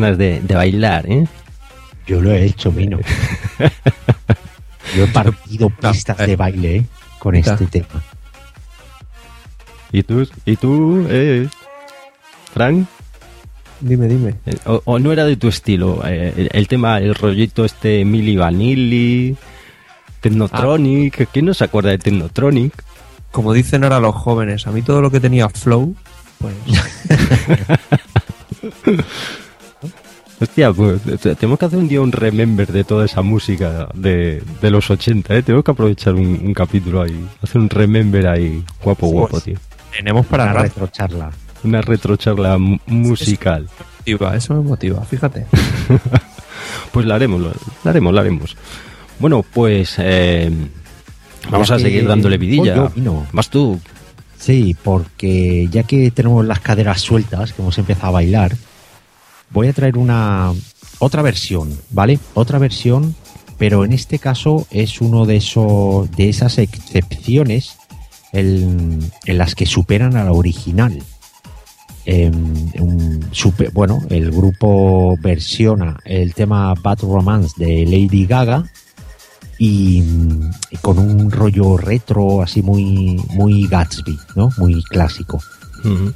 Ganas 0.00 0.18
de, 0.18 0.40
de 0.40 0.54
bailar, 0.54 1.10
¿eh? 1.10 1.26
Yo 2.06 2.20
lo 2.20 2.32
he 2.32 2.44
hecho, 2.44 2.72
Mino. 2.72 2.98
Yo 4.96 5.04
he 5.04 5.06
partido 5.08 5.68
pistas 5.70 6.16
de 6.18 6.36
baile 6.36 6.76
¿eh? 6.76 6.84
con 7.18 7.34
Está. 7.36 7.54
este 7.54 7.66
tema. 7.66 8.02
¿Y 9.92 10.02
tú? 10.02 10.26
¿Y 10.46 10.56
tú? 10.56 11.06
Eh? 11.10 11.48
¿Frank? 12.54 12.86
Dime, 13.80 14.08
dime. 14.08 14.34
Eh, 14.46 14.56
O, 14.66 14.82
o 14.84 14.98
no 14.98 15.12
era 15.12 15.24
de 15.24 15.36
tu 15.36 15.48
estilo? 15.48 16.02
Eh, 16.06 16.32
el, 16.36 16.48
el 16.52 16.68
tema, 16.68 16.98
el 16.98 17.14
rollito 17.14 17.64
este 17.64 18.04
Mili 18.04 18.36
Vanilli, 18.36 19.36
Technotronic. 20.20 21.28
¿Quién 21.32 21.46
no 21.46 21.54
se 21.54 21.64
acuerda 21.64 21.90
de 21.90 21.98
Technotronic? 21.98 22.72
Como 23.30 23.52
dicen 23.52 23.84
ahora 23.84 24.00
los 24.00 24.14
jóvenes, 24.14 24.66
a 24.66 24.70
mí 24.70 24.80
todo 24.82 25.02
lo 25.02 25.10
que 25.10 25.20
tenía 25.20 25.48
flow, 25.50 25.94
pues 26.38 26.54
Hostia, 30.40 30.72
pues 30.72 31.02
te- 31.02 31.34
tenemos 31.34 31.58
que 31.58 31.64
hacer 31.64 31.78
un 31.78 31.88
día 31.88 32.00
un 32.00 32.12
remember 32.12 32.70
de 32.70 32.84
toda 32.84 33.04
esa 33.06 33.22
música 33.22 33.88
de, 33.94 34.42
de 34.62 34.70
los 34.70 34.88
80, 34.88 35.34
¿eh? 35.36 35.42
Tenemos 35.42 35.64
que 35.64 35.70
aprovechar 35.72 36.14
un, 36.14 36.40
un 36.44 36.54
capítulo 36.54 37.02
ahí, 37.02 37.26
hacer 37.42 37.60
un 37.60 37.68
remember 37.68 38.26
ahí, 38.28 38.62
guapo, 38.82 39.00
Pues, 39.10 39.12
guapo, 39.12 39.40
tío. 39.40 39.56
tenemos 39.96 40.26
para 40.26 40.44
Una 40.44 40.52
retrocharla. 40.62 41.30
Una 41.64 41.80
retrocharla 41.80 42.56
mu- 42.58 42.78
musical. 42.86 43.68
Motiva, 43.98 44.36
Eso 44.36 44.54
me 44.54 44.60
motiva, 44.62 45.02
fíjate. 45.04 45.46
Pues 46.92 47.06
la 47.06 47.14
haremos, 47.16 47.40
la 47.40 47.90
haremos, 47.90 48.12
la 48.14 48.20
haremos. 48.20 48.56
Bueno, 49.18 49.44
pues 49.54 49.94
eh, 49.98 50.50
vamos 51.50 51.68
Ya 51.68 51.74
a 51.74 51.76
que 51.78 51.84
seguir 51.84 52.06
dándole 52.08 52.38
vidilla. 52.38 52.90
Vas 53.32 53.50
tú. 53.50 53.78
Sí, 54.38 54.76
porque 54.82 55.68
ya 55.70 55.82
que 55.82 56.10
tenemos 56.10 56.44
las 56.46 56.60
caderas 56.60 57.00
sueltas, 57.00 57.52
que 57.52 57.62
hemos 57.62 57.76
empezado 57.78 58.08
a 58.08 58.10
bailar, 58.12 58.52
voy 59.50 59.68
a 59.68 59.72
traer 59.72 59.96
una 59.98 60.52
otra 60.98 61.22
versión, 61.22 61.76
¿vale? 61.90 62.18
Otra 62.34 62.58
versión, 62.58 63.14
pero 63.58 63.84
en 63.84 63.92
este 63.92 64.18
caso 64.18 64.66
es 64.70 65.00
uno 65.00 65.26
de 65.26 65.36
esos 65.36 66.10
de 66.12 66.28
esas 66.28 66.58
excepciones 66.58 67.76
en, 68.32 69.10
en 69.26 69.38
las 69.38 69.54
que 69.54 69.66
superan 69.66 70.16
a 70.16 70.24
la 70.24 70.32
original. 70.32 71.02
Em, 72.04 72.70
un 72.80 73.28
super- 73.32 73.70
bueno, 73.72 74.00
el 74.08 74.30
grupo 74.30 75.16
versiona 75.20 75.98
el 76.04 76.32
tema 76.34 76.72
Bad 76.74 77.00
Romance 77.02 77.52
de 77.58 77.84
Lady 77.84 78.24
Gaga 78.26 78.64
y, 79.58 80.02
y 80.70 80.76
con 80.80 80.98
un 80.98 81.30
rollo 81.30 81.76
retro 81.76 82.40
así 82.42 82.62
muy 82.62 83.20
muy 83.34 83.66
Gatsby, 83.66 84.18
¿no? 84.36 84.48
Muy 84.56 84.82
clásico. 84.84 85.38
Mm, 85.84 86.08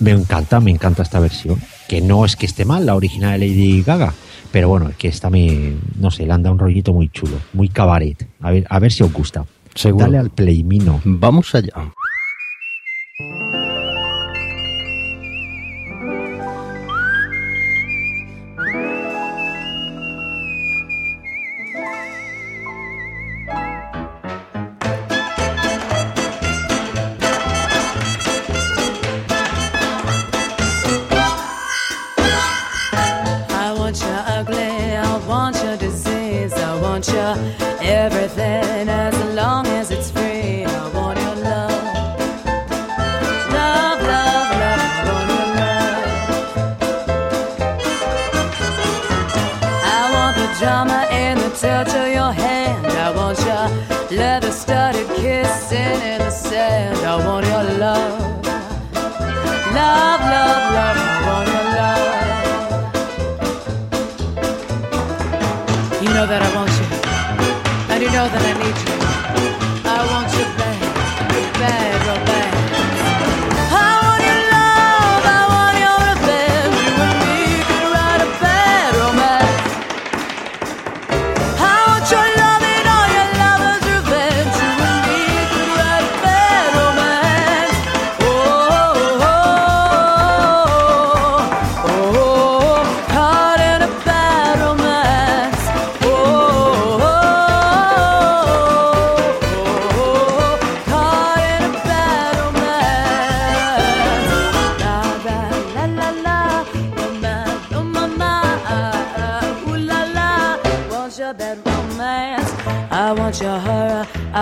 Me 0.00 0.10
encanta, 0.10 0.58
me 0.60 0.72
encanta 0.72 1.02
esta 1.04 1.20
versión, 1.20 1.60
que 1.90 2.00
no 2.00 2.24
es 2.24 2.36
que 2.36 2.46
esté 2.46 2.64
mal 2.64 2.86
la 2.86 2.94
original 2.94 3.40
de 3.40 3.48
Lady 3.48 3.82
Gaga, 3.82 4.14
pero 4.52 4.68
bueno, 4.68 4.90
es 4.90 4.96
que 4.96 5.08
esta 5.08 5.28
me 5.28 5.72
no 5.98 6.12
sé, 6.12 6.24
le 6.24 6.32
anda 6.32 6.48
un 6.52 6.58
rollito 6.60 6.92
muy 6.92 7.08
chulo, 7.08 7.36
muy 7.52 7.68
cabaret. 7.68 8.28
A 8.40 8.52
ver, 8.52 8.64
a 8.70 8.78
ver 8.78 8.92
si 8.92 9.02
os 9.02 9.12
gusta. 9.12 9.44
Seguro. 9.74 10.04
Dale 10.04 10.18
al 10.18 10.30
play, 10.30 10.62
Mino. 10.62 11.00
Vamos 11.02 11.52
allá. 11.52 11.72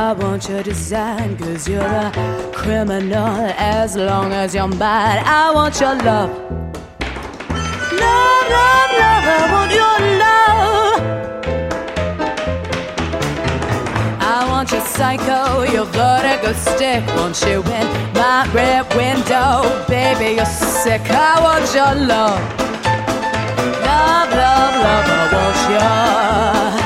I 0.08 0.12
want 0.14 0.48
your 0.48 0.62
design, 0.62 1.36
cause 1.36 1.68
you're 1.68 1.82
a 1.82 2.10
criminal 2.54 3.52
as 3.58 3.94
long 3.94 4.32
as 4.32 4.54
you're 4.54 4.66
mine. 4.66 5.22
I 5.22 5.52
want 5.54 5.78
your 5.78 5.94
love. 5.96 6.30
Love, 7.92 8.46
love, 8.56 8.90
love, 9.00 9.24
I 9.36 9.48
want 9.52 9.70
your 9.70 9.98
love. 10.24 11.00
I 14.18 14.46
want 14.48 14.72
your 14.72 14.80
psycho, 14.80 15.64
your 15.70 15.84
vertigo 15.84 16.54
stick. 16.54 17.04
Want 17.08 17.38
you 17.42 17.60
in 17.60 17.86
my 18.14 18.48
rear 18.54 18.84
window, 18.96 19.84
baby, 19.88 20.36
you're 20.36 20.46
sick. 20.46 21.02
I 21.10 21.38
want 21.38 21.68
your 21.74 21.94
love. 22.06 22.40
Love, 23.84 24.30
love, 24.30 24.74
love, 24.84 25.06
I 25.06 25.28
want 25.34 25.58
your 26.72 26.77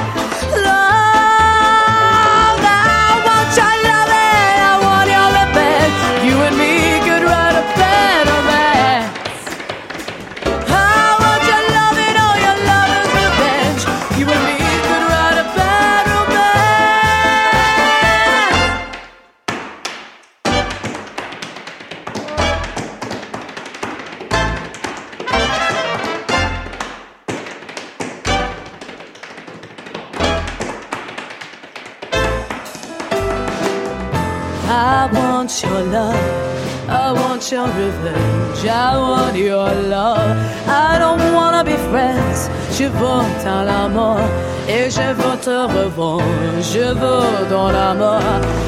I 37.55 38.97
want 38.97 39.37
your 39.37 39.71
love. 39.89 40.39
I 40.67 40.99
don't 40.99 41.35
wanna 41.35 41.63
be 41.63 41.77
friends. 41.91 42.49
Je 42.71 42.85
veux 42.85 43.45
dans 43.45 43.65
la 43.65 43.89
mort. 43.89 44.21
Et 44.69 44.89
je 44.89 45.13
veux 45.13 45.37
te 45.37 45.51
revoir. 45.51 46.21
Je 46.61 46.95
veux 46.95 47.49
dans 47.51 47.71
la 47.71 47.93
mort. 47.95 48.23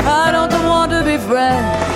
I 0.06 0.30
don't 0.32 0.68
want 0.68 0.90
to 0.90 1.02
be 1.02 1.18
friends. 1.18 1.93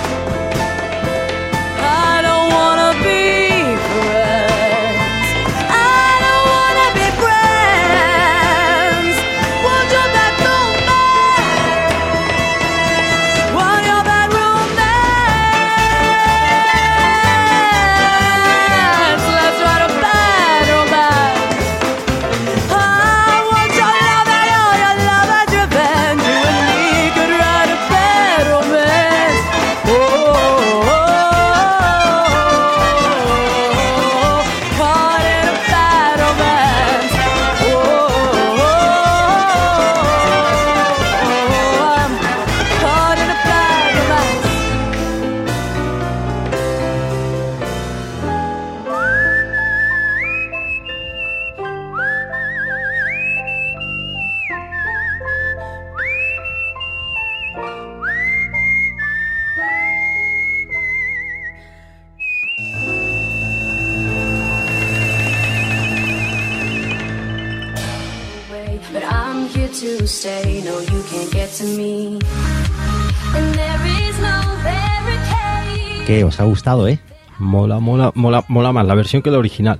¿Qué? 76.77 76.77
¿Os 76.77 76.77
ha 76.77 76.83
gustado, 76.83 76.87
eh? 76.87 76.99
Mola, 77.39 77.79
mola, 77.79 78.11
mola, 78.15 78.43
mola 78.47 78.71
más 78.71 78.85
la 78.85 78.95
versión 78.95 79.21
que 79.21 79.31
la 79.31 79.37
original. 79.37 79.79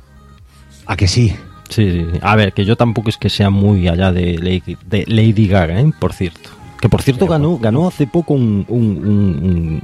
¿A 0.86 0.95
que 0.95 1.08
sí? 1.08 1.30
Sí, 1.69 1.91
sí, 1.91 2.06
sí. 2.13 2.19
A 2.21 2.36
ver, 2.36 2.54
que 2.54 2.65
yo 2.65 2.75
tampoco 2.75 3.10
es 3.10 3.17
que 3.17 3.30
sea 3.30 3.49
muy 3.49 3.88
allá 3.88 4.12
de 4.12 4.38
Lady, 4.39 4.78
de 4.88 5.04
Lady 5.08 5.47
Gaga, 5.47 5.80
¿eh? 5.82 5.91
Por 5.99 6.13
cierto. 6.13 6.49
Que 6.82 6.88
por 6.89 7.02
cierto 7.02 7.28
ganó, 7.28 7.58
ganó 7.58 7.88
hace 7.88 8.08
poco 8.08 8.34
un, 8.34 8.65
un, 8.69 9.82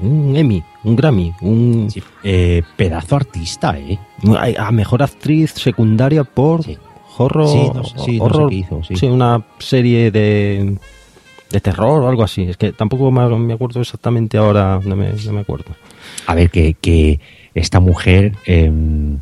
un, 0.00 0.36
Emmy, 0.36 0.62
un 0.84 0.96
Grammy, 0.96 1.32
un 1.40 1.88
Eh, 2.24 2.62
pedazo 2.76 3.16
artista, 3.16 3.78
¿eh? 3.78 3.98
a 4.58 4.66
a 4.66 4.70
mejor 4.72 5.02
actriz 5.02 5.52
secundaria 5.52 6.24
por 6.24 6.64
Sí. 6.64 6.76
horror, 7.18 7.48
Sí, 7.48 7.70
no 7.72 7.84
sé- 7.84 7.90
sí, 7.90 7.96
no 7.96 8.04
sé 8.04 8.20
horror- 8.20 8.48
qué 8.50 8.54
hizo, 8.56 8.80
sí. 8.82 9.06
una 9.06 9.42
serie 9.60 10.10
de 10.10 10.76
de 11.52 11.60
terror 11.60 12.02
o 12.02 12.08
algo 12.08 12.24
así. 12.24 12.42
Es 12.42 12.56
que 12.56 12.72
tampoco 12.72 13.10
me, 13.10 13.52
acuerdo 13.54 13.80
exactamente 13.80 14.38
ahora, 14.38 14.80
no 14.84 14.96
me, 14.96 15.12
no 15.12 15.32
me 15.32 15.40
acuerdo. 15.40 15.66
A 16.26 16.34
ver, 16.34 16.50
que, 16.50 16.74
que 16.74 17.20
esta 17.54 17.78
mujer, 17.80 18.34
em, 18.46 19.18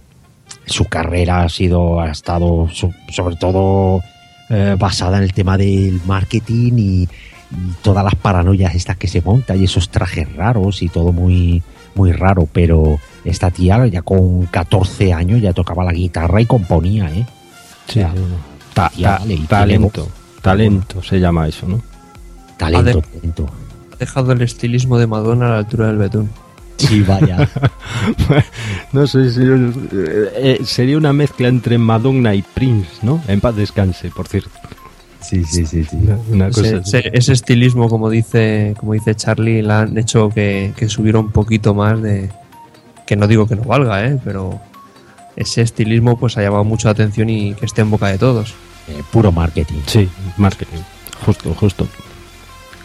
su 0.66 0.84
carrera 0.86 1.42
ha 1.42 1.48
sido, 1.48 2.00
ha 2.00 2.10
estado 2.10 2.68
so- 2.72 2.92
sobre 3.10 3.36
todo 3.36 4.00
eh, 4.48 4.76
basada 4.78 5.18
en 5.18 5.24
el 5.24 5.32
tema 5.32 5.56
del 5.58 6.00
marketing 6.06 6.72
y, 6.78 7.02
y 7.02 7.08
todas 7.82 8.04
las 8.04 8.14
paranoias 8.14 8.74
estas 8.74 8.96
que 8.96 9.08
se 9.08 9.20
monta 9.20 9.56
y 9.56 9.64
esos 9.64 9.88
trajes 9.90 10.32
raros 10.36 10.82
y 10.82 10.88
todo 10.88 11.12
muy, 11.12 11.62
muy 11.94 12.12
raro, 12.12 12.48
pero 12.52 12.98
esta 13.24 13.50
tía 13.50 13.84
ya 13.88 14.02
con 14.02 14.46
14 14.46 15.12
años 15.12 15.40
ya 15.42 15.52
tocaba 15.52 15.84
la 15.84 15.92
guitarra 15.92 16.40
y 16.40 16.46
componía, 16.46 17.10
¿eh? 17.10 17.26
Sí. 17.88 18.00
Ta- 18.74 18.90
ta- 19.02 19.18
talento, 19.48 20.08
talento 20.42 21.02
se 21.02 21.18
llama 21.18 21.48
eso, 21.48 21.66
¿no? 21.66 21.82
Talento, 22.60 22.98
Ade- 22.98 23.02
talento. 23.18 23.46
Ha 23.92 23.96
dejado 23.96 24.32
el 24.32 24.42
estilismo 24.42 24.98
de 24.98 25.06
Madonna 25.06 25.46
a 25.46 25.50
la 25.50 25.58
altura 25.58 25.86
del 25.88 25.96
betún. 25.98 26.30
Sí, 26.76 27.00
vaya. 27.02 27.48
no 28.92 29.06
sé 29.06 29.30
si 29.32 29.40
eh, 29.42 29.72
eh, 30.36 30.60
sería 30.64 30.96
una 30.96 31.12
mezcla 31.12 31.48
entre 31.48 31.76
Madonna 31.78 32.34
y 32.34 32.42
Prince, 32.42 32.88
¿no? 33.02 33.22
En 33.28 33.40
paz 33.40 33.56
descanse, 33.56 34.10
por 34.10 34.26
cierto. 34.28 34.50
Sí, 35.20 35.44
sí, 35.44 35.66
sí, 35.66 35.84
sí. 35.84 35.96
Una, 35.96 36.16
una 36.30 36.48
cosa 36.48 36.66
Ese, 36.66 36.76
así. 36.76 36.96
ese- 36.96 37.10
ese 37.12 37.32
estilismo, 37.34 37.88
como 37.90 38.08
dice, 38.08 38.74
como 38.78 38.94
dice 38.94 39.14
Charlie, 39.14 39.60
la 39.62 39.80
han 39.80 39.98
hecho 39.98 40.30
que, 40.30 40.72
que 40.76 40.88
subiera 40.88 41.18
un 41.18 41.30
poquito 41.30 41.74
más 41.74 42.00
de. 42.00 42.30
Que 43.06 43.16
no 43.16 43.26
digo 43.26 43.46
que 43.46 43.56
no 43.56 43.62
valga, 43.64 44.04
¿eh? 44.06 44.18
pero 44.24 44.60
ese 45.36 45.60
estilismo 45.62 46.18
pues 46.18 46.36
ha 46.38 46.42
llamado 46.42 46.64
mucho 46.64 46.88
la 46.88 46.92
atención 46.92 47.28
y 47.28 47.54
que 47.54 47.66
esté 47.66 47.82
en 47.82 47.90
boca 47.90 48.06
de 48.08 48.16
todos. 48.18 48.54
Eh, 48.88 49.02
puro 49.12 49.30
marketing. 49.32 49.80
Sí, 49.86 50.08
marketing. 50.38 50.78
Justo, 51.26 51.52
justo. 51.54 51.86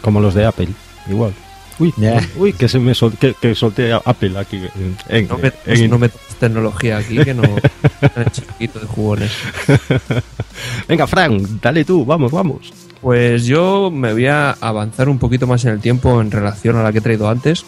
Como 0.06 0.20
los 0.20 0.34
de 0.34 0.46
Apple, 0.46 0.68
igual. 1.10 1.34
Uy, 1.80 1.92
Ya. 1.98 2.24
uy, 2.38 2.52
que 2.52 2.68
se 2.68 2.78
me 2.78 2.94
sol, 2.94 3.12
que, 3.20 3.34
que 3.34 3.54
solté 3.56 3.92
Apple 3.92 4.38
aquí 4.38 4.62
en, 5.08 5.26
No, 5.26 5.36
me, 5.36 5.52
en- 5.66 5.90
no 5.90 5.98
metas 5.98 6.20
tecnología 6.38 6.98
aquí 6.98 7.18
que 7.18 7.34
no 7.34 7.42
poquito 8.48 8.78
de 8.78 8.86
jugones. 8.86 9.32
Venga, 10.88 11.06
Frank, 11.06 11.42
dale 11.60 11.84
tú, 11.84 12.04
vamos, 12.04 12.30
vamos. 12.32 12.72
Pues 13.00 13.44
yo 13.46 13.90
me 13.90 14.12
voy 14.12 14.26
a 14.26 14.52
avanzar 14.52 15.08
un 15.08 15.18
poquito 15.18 15.46
más 15.46 15.64
en 15.64 15.72
el 15.72 15.80
tiempo 15.80 16.20
en 16.20 16.30
relación 16.30 16.76
a 16.76 16.82
la 16.82 16.92
que 16.92 16.98
he 16.98 17.02
traído 17.02 17.28
antes. 17.28 17.64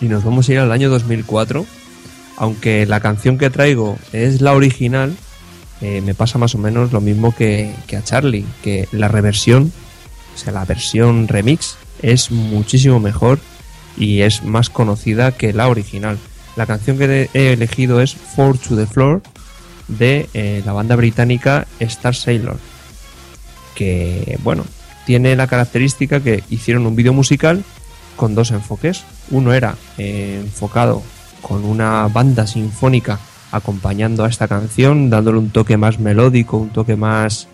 Y 0.00 0.06
nos 0.06 0.24
vamos 0.24 0.48
a 0.48 0.52
ir 0.52 0.58
al 0.58 0.72
año 0.72 0.90
2004. 0.90 1.64
Aunque 2.38 2.84
la 2.86 3.00
canción 3.00 3.38
que 3.38 3.48
traigo 3.50 3.96
es 4.12 4.40
la 4.42 4.52
original, 4.52 5.16
eh, 5.80 6.02
me 6.04 6.14
pasa 6.14 6.38
más 6.38 6.54
o 6.54 6.58
menos 6.58 6.92
lo 6.92 7.00
mismo 7.00 7.34
que, 7.34 7.72
que 7.86 7.96
a 7.96 8.02
Charlie. 8.04 8.44
Que 8.62 8.88
la 8.92 9.08
reversión, 9.08 9.72
o 10.36 10.38
sea, 10.38 10.52
la 10.52 10.64
versión 10.64 11.26
remix, 11.26 11.76
es 12.00 12.30
muchísimo 12.30 13.00
mejor 13.00 13.40
y 13.96 14.20
es 14.20 14.44
más 14.44 14.70
conocida 14.70 15.32
que 15.32 15.52
la 15.52 15.68
original. 15.68 16.18
La 16.54 16.66
canción 16.66 16.98
que 16.98 17.28
he 17.34 17.52
elegido 17.52 18.00
es 18.00 18.14
Four 18.14 18.58
to 18.58 18.76
the 18.76 18.86
Floor 18.86 19.22
de 19.88 20.28
eh, 20.34 20.62
la 20.64 20.72
banda 20.72 20.94
británica 20.94 21.66
Star 21.80 22.14
Sailor 22.14 22.58
que 23.76 24.38
bueno, 24.42 24.64
tiene 25.04 25.36
la 25.36 25.46
característica 25.46 26.18
que 26.18 26.42
hicieron 26.50 26.86
un 26.86 26.96
vídeo 26.96 27.12
musical 27.12 27.62
con 28.16 28.34
dos 28.34 28.50
enfoques. 28.50 29.04
Uno 29.30 29.52
era 29.52 29.76
eh, 29.98 30.40
enfocado 30.42 31.04
con 31.42 31.64
una 31.64 32.08
banda 32.08 32.48
sinfónica 32.48 33.20
acompañando 33.52 34.24
a 34.24 34.28
esta 34.28 34.48
canción, 34.48 35.10
dándole 35.10 35.38
un 35.38 35.50
toque 35.50 35.76
más 35.76 36.00
melódico, 36.00 36.56
un 36.56 36.70
toque 36.70 36.96
más 36.96 37.46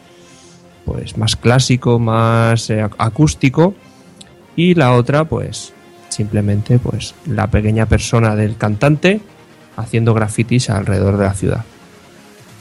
pues 0.84 1.16
más 1.16 1.36
clásico, 1.36 1.98
más 1.98 2.68
eh, 2.70 2.84
ac- 2.84 2.94
acústico 2.98 3.74
y 4.56 4.74
la 4.74 4.92
otra 4.92 5.24
pues 5.24 5.72
simplemente 6.08 6.78
pues 6.78 7.14
la 7.26 7.46
pequeña 7.46 7.86
persona 7.86 8.36
del 8.36 8.56
cantante 8.56 9.20
haciendo 9.76 10.12
grafitis 10.14 10.68
alrededor 10.70 11.16
de 11.16 11.24
la 11.24 11.34
ciudad. 11.34 11.64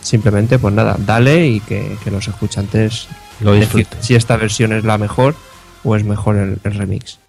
Simplemente 0.02 0.58
pues 0.58 0.74
nada, 0.74 0.96
dale 1.00 1.48
y 1.48 1.60
que, 1.60 1.98
que 2.04 2.12
los 2.12 2.28
escuchantes 2.28 3.08
Lo 3.42 3.52
decir 3.52 3.76
disfrutes. 3.78 4.06
si 4.06 4.16
esta 4.16 4.38
versión 4.38 4.72
es 4.74 4.84
la 4.84 4.98
mejor 4.98 5.36
o 5.84 5.96
es 5.96 6.04
mejor 6.04 6.38
el, 6.38 6.58
el 6.64 6.74
remix. 6.74 7.20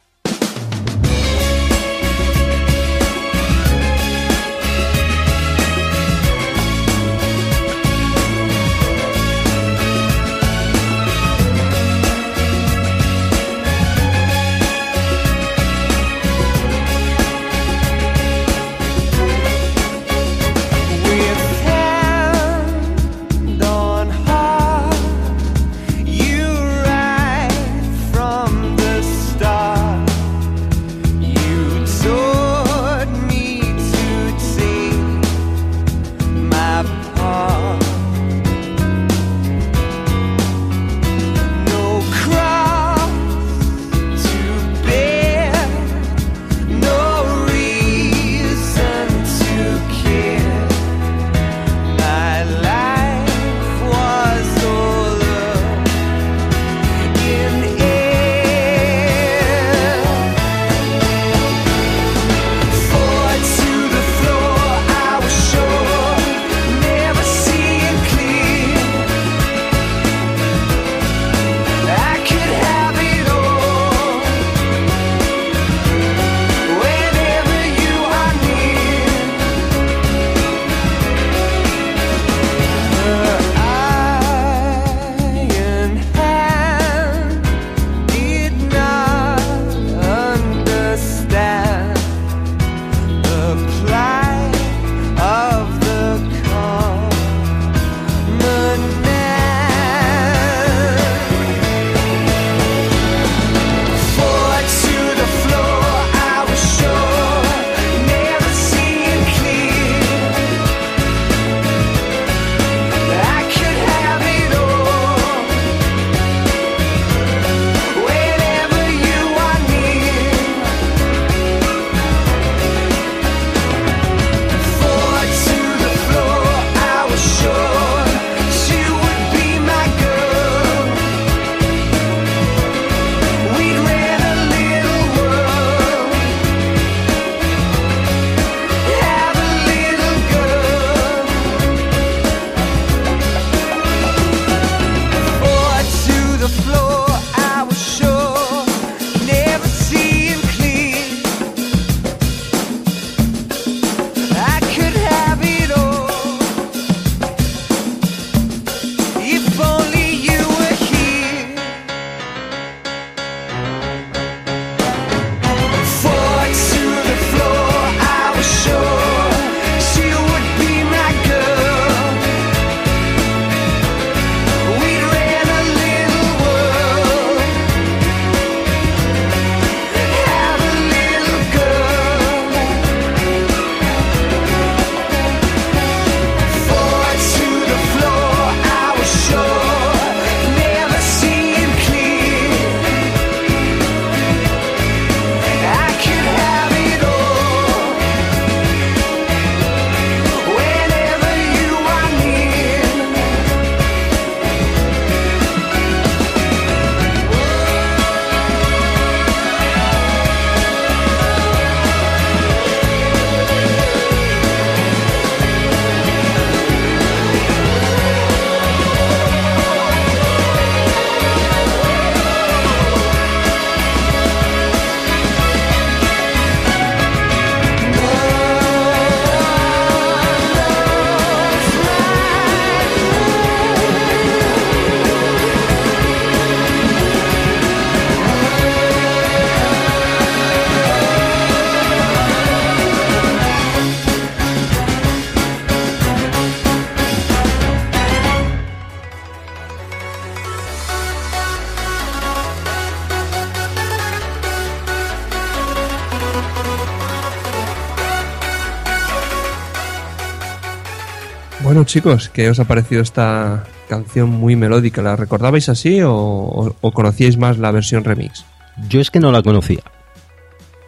Bueno, 261.83 261.91
chicos, 261.91 262.29
¿qué 262.29 262.49
os 262.49 262.61
ha 262.61 262.65
parecido 262.65 263.03
esta 263.03 263.65
canción 263.89 264.31
muy 264.31 264.55
melódica? 264.55 265.03
¿La 265.03 265.17
recordabais 265.17 265.69
así 265.69 266.01
o, 266.01 266.13
o- 266.15 266.77
o 266.81 266.93
conocíais 266.93 267.37
más 267.39 267.59
la 267.59 267.73
versión 267.73 268.05
remix? 268.05 268.45
Yo 268.89 269.01
es 269.01 269.11
que 269.11 269.19
no 269.19 269.33
la 269.33 269.43
conocía. 269.43 269.83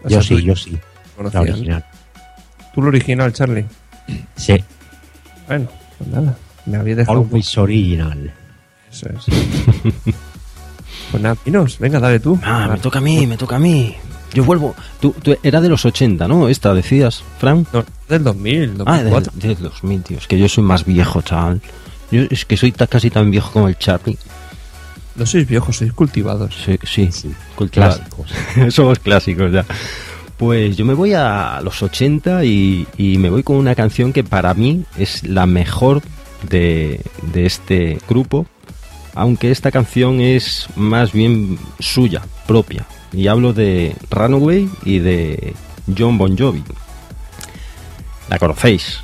O 0.04 0.08
Yo 0.08 0.22
sea, 0.22 0.36
sí, 0.38 0.44
yo 0.44 0.54
sí. 0.54 0.78
La 1.32 1.40
original. 1.40 1.84
¿Tú 2.72 2.80
lo 2.80 2.88
original, 2.88 3.32
Charlie? 3.32 3.66
Sí. 4.36 4.54
Bueno, 5.48 5.66
pues 5.98 6.10
nada. 6.10 6.36
Me 6.64 6.76
había 6.76 6.94
dejado. 6.94 7.18
Always 7.22 7.58
original. 7.58 8.32
Eso 8.92 9.08
es. 9.08 9.24
pues 11.10 11.20
nada, 11.20 11.34
Pinos, 11.34 11.76
venga, 11.80 11.98
dale 11.98 12.20
tú. 12.20 12.38
Ah, 12.44 12.68
me 12.70 12.78
toca 12.78 13.00
a 13.00 13.02
mí, 13.02 13.26
me 13.26 13.36
toca 13.36 13.56
a 13.56 13.58
mí. 13.58 13.96
Yo 14.34 14.44
vuelvo. 14.44 14.74
Tú, 15.00 15.14
tú- 15.22 15.36
era 15.42 15.60
de 15.60 15.68
los 15.68 15.84
80, 15.84 16.26
¿no? 16.28 16.48
Esta 16.48 16.74
decías, 16.74 17.22
Fran. 17.38 17.66
No, 17.72 17.84
del 18.08 18.24
2000, 18.24 18.82
Ah, 18.86 18.98
del, 19.02 19.10
2004. 19.10 19.32
del 19.36 19.56
2000, 19.62 20.02
tío. 20.02 20.18
Es 20.18 20.26
que 20.26 20.38
yo 20.38 20.48
soy 20.48 20.64
más 20.64 20.84
viejo, 20.84 21.22
chaval. 21.22 21.60
Yo 22.10 22.22
es 22.30 22.44
que 22.44 22.56
soy 22.56 22.72
casi 22.72 23.10
tan 23.10 23.30
viejo 23.30 23.50
como 23.52 23.68
el 23.68 23.78
Charlie. 23.78 24.18
No 25.16 25.24
sois 25.26 25.46
viejos, 25.46 25.76
sois 25.76 25.92
cultivados. 25.92 26.54
Sí, 26.64 26.78
sí. 26.84 27.08
Clásicos. 27.70 28.30
Somos 28.74 28.98
clásicos 28.98 29.52
ya. 29.52 29.64
Pues 30.36 30.76
yo 30.76 30.84
me 30.84 30.94
voy 30.94 31.12
a 31.14 31.60
los 31.62 31.80
80 31.82 32.44
y, 32.44 32.86
y 32.98 33.18
me 33.18 33.30
voy 33.30 33.44
con 33.44 33.54
una 33.56 33.76
canción 33.76 34.12
que 34.12 34.24
para 34.24 34.52
mí 34.54 34.84
es 34.98 35.22
la 35.22 35.46
mejor 35.46 36.02
de, 36.50 37.00
de 37.32 37.46
este 37.46 37.98
grupo, 38.08 38.44
aunque 39.14 39.52
esta 39.52 39.70
canción 39.70 40.20
es 40.20 40.66
más 40.74 41.12
bien 41.12 41.56
suya, 41.78 42.22
propia. 42.48 42.84
Y 43.14 43.28
hablo 43.28 43.52
de 43.52 43.94
Runaway 44.10 44.68
y 44.84 44.98
de 44.98 45.54
John 45.96 46.18
Bon 46.18 46.36
Jovi. 46.36 46.62
La 48.28 48.38
conocéis, 48.38 49.00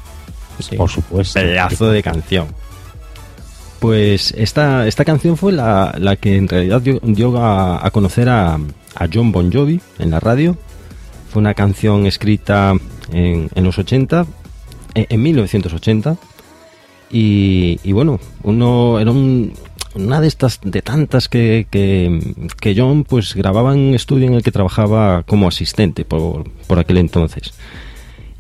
Por 0.77 0.89
supuesto. 0.91 1.39
pedazo 1.41 1.91
de 1.91 2.03
canción. 2.03 2.47
Pues 3.79 4.33
esta, 4.37 4.87
esta 4.87 5.05
canción 5.05 5.37
fue 5.37 5.53
la, 5.53 5.95
la 5.99 6.17
que 6.17 6.37
en 6.37 6.49
realidad 6.49 6.81
dio, 6.83 6.99
dio 7.03 7.39
a, 7.39 7.85
a 7.87 7.91
conocer 7.91 8.29
a, 8.29 8.55
a 8.57 9.09
John 9.13 9.33
Bon 9.33 9.51
Jovi 9.53 9.81
en 9.99 10.11
la 10.11 10.21
radio. 10.21 10.57
Fue 11.33 11.41
una 11.41 11.55
canción 11.55 12.07
escrita 12.07 12.75
en, 13.13 13.49
en 13.55 13.65
los 13.65 13.79
80, 13.79 14.27
en, 14.95 15.07
en 15.09 15.23
1980. 15.23 16.17
Y, 17.13 17.81
y 17.83 17.93
bueno, 17.93 18.21
uno 18.43 18.99
era 19.01 19.11
un- 19.11 19.53
una 19.95 20.21
de 20.21 20.29
estas, 20.29 20.61
de 20.63 20.83
tantas 20.83 21.29
que, 21.29 21.67
que, 21.71 22.21
que 22.61 22.75
John 22.77 23.05
pues 23.05 23.35
grababa 23.35 23.73
en 23.73 23.81
un 23.81 23.95
estudio 23.95 24.27
en 24.27 24.35
el 24.35 24.43
que 24.43 24.53
trabajaba 24.53 25.23
como 25.25 25.49
asistente 25.49 26.05
por, 26.05 26.51
por 26.67 26.79
aquel 26.79 26.99
entonces. 26.99 27.55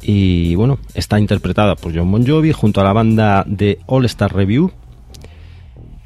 Y 0.03 0.55
bueno, 0.55 0.78
está 0.94 1.18
interpretada 1.18 1.76
por 1.76 1.94
John 1.94 2.11
Bon 2.11 2.26
Jovi 2.26 2.53
junto 2.53 2.80
a 2.80 2.84
la 2.84 2.92
banda 2.92 3.44
de 3.46 3.78
All 3.86 4.05
Star 4.07 4.34
Review. 4.34 4.70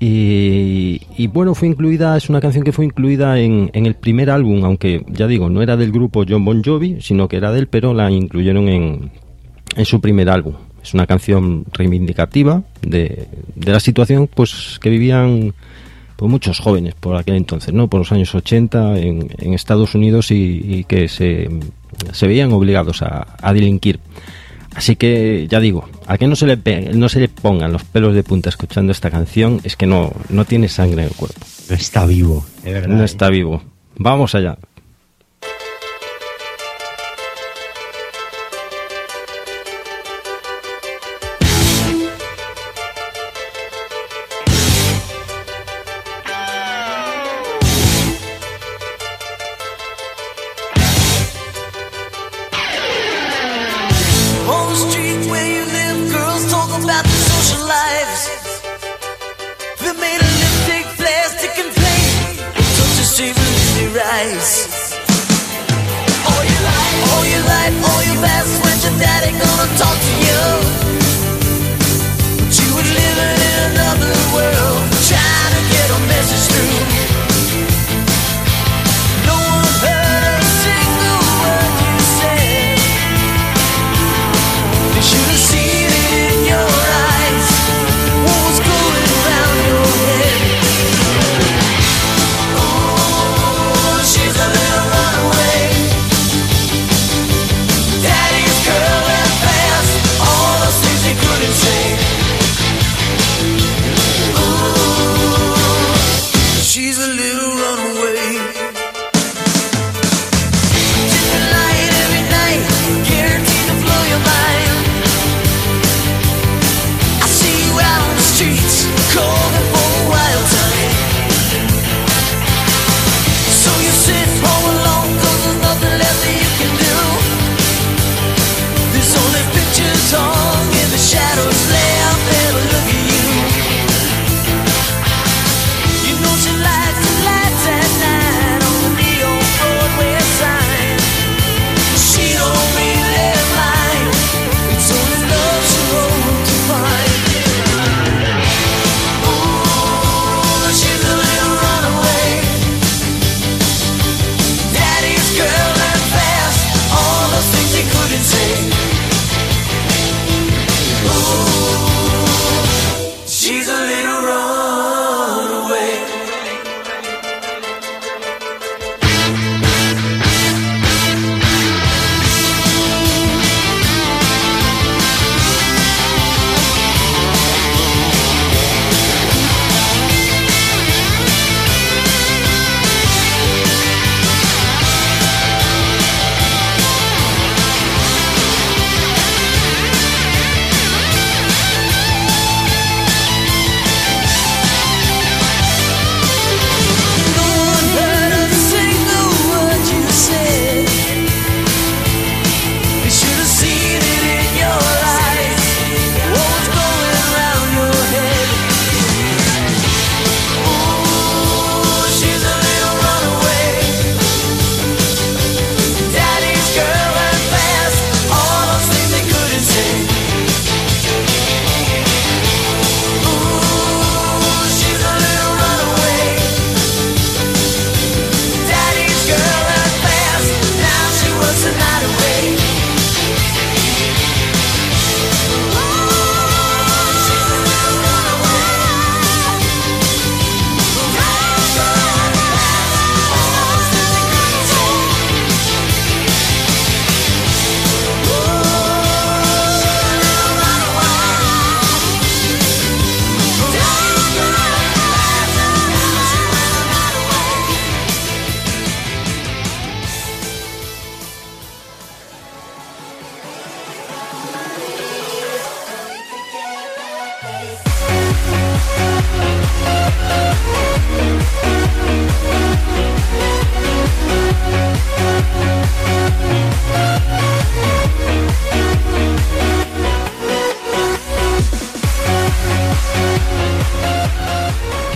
Y, 0.06 1.28
bueno, 1.28 1.54
fue 1.54 1.66
incluida, 1.66 2.14
es 2.14 2.28
una 2.28 2.40
canción 2.40 2.62
que 2.62 2.72
fue 2.72 2.84
incluida 2.84 3.40
en, 3.40 3.70
en 3.72 3.86
el 3.86 3.94
primer 3.94 4.28
álbum, 4.28 4.62
aunque 4.62 5.02
ya 5.08 5.26
digo, 5.26 5.48
no 5.48 5.62
era 5.62 5.78
del 5.78 5.92
grupo 5.92 6.24
John 6.28 6.44
Bon 6.44 6.62
Jovi, 6.62 7.00
sino 7.00 7.26
que 7.26 7.38
era 7.38 7.52
de 7.52 7.60
él, 7.60 7.68
pero 7.68 7.94
la 7.94 8.10
incluyeron 8.10 8.68
en, 8.68 9.12
en 9.74 9.84
su 9.86 10.02
primer 10.02 10.28
álbum. 10.28 10.56
Es 10.84 10.94
una 10.94 11.06
canción 11.08 11.64
reivindicativa 11.72 12.62
de, 12.82 13.26
de 13.56 13.72
la 13.72 13.80
situación 13.80 14.28
pues 14.32 14.78
que 14.80 14.90
vivían 14.90 15.54
pues, 16.16 16.30
muchos 16.30 16.60
jóvenes 16.60 16.94
por 16.94 17.16
aquel 17.16 17.34
entonces, 17.34 17.74
¿no? 17.74 17.88
Por 17.88 18.00
los 18.00 18.12
años 18.12 18.32
80 18.34 18.98
en, 19.00 19.28
en 19.38 19.54
Estados 19.54 19.94
Unidos 19.96 20.30
y, 20.30 20.60
y 20.62 20.84
que 20.84 21.08
se, 21.08 21.48
se 22.12 22.26
veían 22.28 22.52
obligados 22.52 23.02
a, 23.02 23.36
a 23.40 23.52
delinquir. 23.52 23.98
Así 24.76 24.96
que 24.96 25.46
ya 25.48 25.60
digo, 25.60 25.88
a 26.06 26.18
que 26.18 26.26
no 26.26 26.34
se 26.36 26.46
le 26.46 26.56
pe- 26.56 26.90
no 26.94 27.08
se 27.08 27.20
le 27.20 27.28
pongan 27.28 27.72
los 27.72 27.84
pelos 27.84 28.14
de 28.14 28.24
punta 28.24 28.48
escuchando 28.50 28.90
esta 28.92 29.08
canción 29.10 29.60
es 29.64 29.76
que 29.76 29.86
no, 29.86 30.12
no 30.28 30.44
tiene 30.44 30.68
sangre 30.68 31.02
en 31.02 31.08
el 31.08 31.14
cuerpo, 31.14 31.38
No 31.70 31.76
está 31.76 32.04
vivo. 32.06 32.44
Es 32.64 32.72
verdad. 32.74 32.88
no 32.96 33.02
¿eh? 33.02 33.04
está 33.06 33.30
vivo. 33.30 33.62
Vamos 33.96 34.34
allá. 34.34 34.58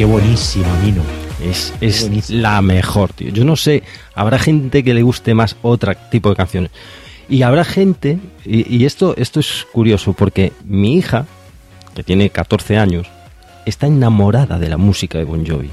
Qué 0.09 0.13
buenísimo, 0.13 0.67
Nino. 0.83 1.03
Es, 1.43 1.75
es 1.81 2.31
la 2.31 2.63
mejor, 2.63 3.13
tío. 3.13 3.31
Yo 3.31 3.45
no 3.45 3.57
sé, 3.57 3.83
habrá 4.15 4.39
gente 4.39 4.83
que 4.83 4.95
le 4.95 5.03
guste 5.03 5.35
más 5.35 5.57
otro 5.63 5.93
tipo 6.11 6.31
de 6.31 6.37
canciones. 6.37 6.71
Y 7.29 7.43
habrá 7.43 7.65
gente, 7.65 8.19
y, 8.45 8.75
y 8.75 8.87
esto, 8.87 9.15
esto 9.17 9.41
es 9.41 9.67
curioso, 9.71 10.15
porque 10.15 10.53
mi 10.65 10.97
hija, 10.97 11.27
que 11.95 12.03
tiene 12.03 12.31
14 12.31 12.79
años, 12.79 13.07
está 13.67 13.87
enamorada 13.87 14.59
de 14.59 14.69
la 14.69 14.79
música 14.79 15.19
de 15.19 15.25
Bon 15.25 15.47
Jovi. 15.47 15.71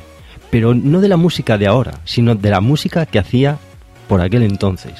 Pero 0.49 0.73
no 0.73 1.01
de 1.01 1.07
la 1.07 1.17
música 1.17 1.57
de 1.57 1.67
ahora, 1.67 1.99
sino 2.03 2.35
de 2.35 2.49
la 2.49 2.59
música 2.59 3.05
que 3.05 3.19
hacía 3.19 3.57
por 4.07 4.21
aquel 4.21 4.43
entonces, 4.43 4.93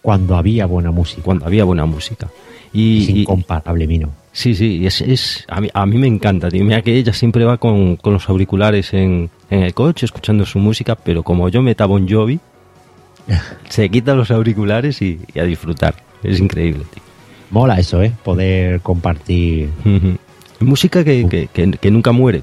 Cuando 0.00 0.36
había 0.36 0.66
buena 0.66 0.90
música. 0.90 1.22
cuando 1.22 1.46
había 1.46 1.64
buena 1.64 1.86
música. 1.86 2.28
Y, 2.72 3.02
es 3.02 3.08
incomparable, 3.10 3.86
Mino. 3.86 4.21
Sí, 4.34 4.54
sí, 4.54 4.86
es, 4.86 5.00
es 5.02 5.44
a, 5.48 5.60
mí, 5.60 5.68
a 5.74 5.84
mí 5.84 5.98
me 5.98 6.06
encanta, 6.06 6.48
tío. 6.48 6.64
Mira 6.64 6.80
que 6.82 6.96
ella 6.96 7.12
siempre 7.12 7.44
va 7.44 7.58
con, 7.58 7.96
con 7.96 8.14
los 8.14 8.28
auriculares 8.30 8.94
en, 8.94 9.28
en 9.50 9.62
el 9.62 9.74
coche 9.74 10.06
escuchando 10.06 10.46
su 10.46 10.58
música, 10.58 10.94
pero 10.94 11.22
como 11.22 11.48
yo 11.50 11.60
meta 11.60 11.84
Bon 11.84 12.08
Jovi, 12.08 12.40
se 13.68 13.88
quita 13.90 14.14
los 14.14 14.30
auriculares 14.30 15.02
y, 15.02 15.20
y 15.34 15.38
a 15.38 15.44
disfrutar. 15.44 15.96
Es 16.22 16.40
increíble, 16.40 16.84
tío. 16.92 17.02
Mola 17.50 17.78
eso, 17.78 18.02
¿eh? 18.02 18.12
Poder 18.24 18.80
compartir. 18.80 19.68
Música 20.60 21.04
que, 21.04 21.28
que, 21.28 21.48
que- 21.52 21.72
que 21.72 21.90
nunca 21.90 22.12
muere. 22.12 22.42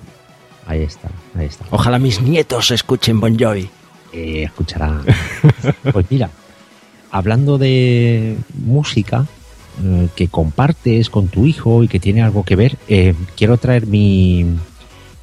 Ahí 0.67 0.83
está, 0.83 1.09
ahí 1.35 1.47
está. 1.47 1.65
Ojalá 1.71 1.97
mis 1.97 2.21
nietos 2.21 2.69
escuchen 2.69 3.19
Bon 3.19 3.35
Jovi. 3.39 3.67
Eh, 4.13 4.43
escuchará. 4.43 5.01
pues 5.91 6.05
mira, 6.11 6.29
hablando 7.09 7.57
de 7.57 8.35
música 8.53 9.25
eh, 9.83 10.07
que 10.15 10.27
compartes 10.27 11.09
con 11.09 11.27
tu 11.27 11.45
hijo 11.45 11.83
y 11.83 11.87
que 11.87 11.99
tiene 11.99 12.21
algo 12.21 12.43
que 12.43 12.55
ver, 12.55 12.77
eh, 12.87 13.13
quiero 13.35 13.57
traer 13.57 13.87
mi. 13.87 14.45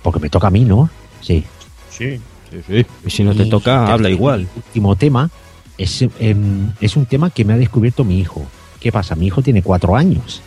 Porque 0.03 0.21
me 0.21 0.31
toca 0.31 0.49
a 0.49 0.51
mí, 0.51 0.65
¿no? 0.65 0.89
Sí. 1.21 1.45
Sí. 1.91 2.21
Sí, 2.51 2.59
sí. 2.67 2.87
Y 3.05 3.11
si 3.11 3.25
no 3.25 3.35
te 3.35 3.47
toca, 3.47 3.93
habla 3.93 4.09
igual. 4.09 4.47
Último 4.55 4.95
tema 4.95 5.31
es, 5.77 6.03
em, 6.21 6.73
es 6.81 6.97
un 6.97 7.07
tema 7.07 7.31
que 7.31 7.45
me 7.45 7.55
ha 7.55 7.57
descubierto 7.57 8.05
mi 8.05 8.21
hijo. 8.21 8.47
¿Qué 8.81 8.93
pasa? 8.93 9.17
Mi 9.17 9.27
hijo 9.27 9.43
tiene 9.43 9.63
cuatro 9.63 9.97
años 9.97 10.43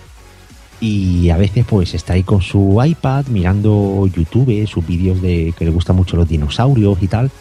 y 0.81 1.29
a 1.29 1.37
veces 1.37 1.65
pues 1.67 1.93
está 1.93 2.13
ahí 2.13 2.23
con 2.23 2.41
su 2.41 2.81
iPad 2.83 3.27
mirando 3.27 4.07
YouTube, 4.07 4.65
sus 4.67 4.85
vídeos 4.85 5.21
de 5.21 5.53
que 5.57 5.65
le 5.65 5.71
gustan 5.71 5.95
mucho 5.95 6.15
los 6.15 6.27
dinosaurios 6.27 6.97
y 7.01 7.07
tal. 7.07 7.31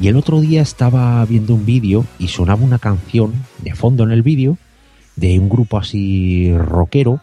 Y 0.00 0.08
el 0.08 0.16
otro 0.16 0.40
día 0.40 0.62
estaba 0.62 1.24
viendo 1.26 1.54
un 1.54 1.66
vídeo 1.66 2.04
y 2.18 2.28
sonaba 2.28 2.62
una 2.62 2.78
canción 2.78 3.32
de 3.62 3.74
fondo 3.74 4.04
en 4.04 4.12
el 4.12 4.22
vídeo 4.22 4.56
de 5.18 5.38
un 5.38 5.48
grupo 5.48 5.78
así 5.78 6.52
rockero 6.56 7.20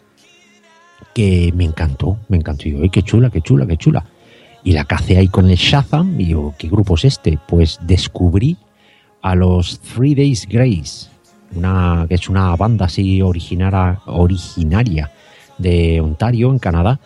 que 1.14 1.52
me 1.54 1.64
encantó, 1.64 2.18
me 2.28 2.36
encantó. 2.36 2.68
Y 2.68 2.72
digo, 2.72 2.82
"Ay, 2.82 2.90
qué 2.90 3.02
chula, 3.02 3.30
qué 3.30 3.40
chula, 3.40 3.66
qué 3.66 3.76
chula. 3.76 4.04
Y 4.64 4.72
la 4.72 4.84
cacé 4.84 5.16
ahí 5.16 5.28
con 5.28 5.48
el 5.48 5.56
Shazam 5.56 6.20
y 6.20 6.24
digo, 6.24 6.54
¿qué 6.58 6.68
grupo 6.68 6.96
es 6.96 7.04
este? 7.04 7.38
Pues 7.46 7.78
descubrí 7.82 8.56
a 9.22 9.36
los 9.36 9.78
Three 9.78 10.14
Days 10.16 10.46
Grace, 10.48 11.08
una, 11.54 12.04
que 12.08 12.16
es 12.16 12.28
una 12.28 12.54
banda 12.56 12.86
así 12.86 13.22
originaria, 13.22 14.00
originaria 14.06 15.12
de 15.58 16.00
Ontario, 16.00 16.50
en 16.50 16.58
Canadá. 16.58 16.98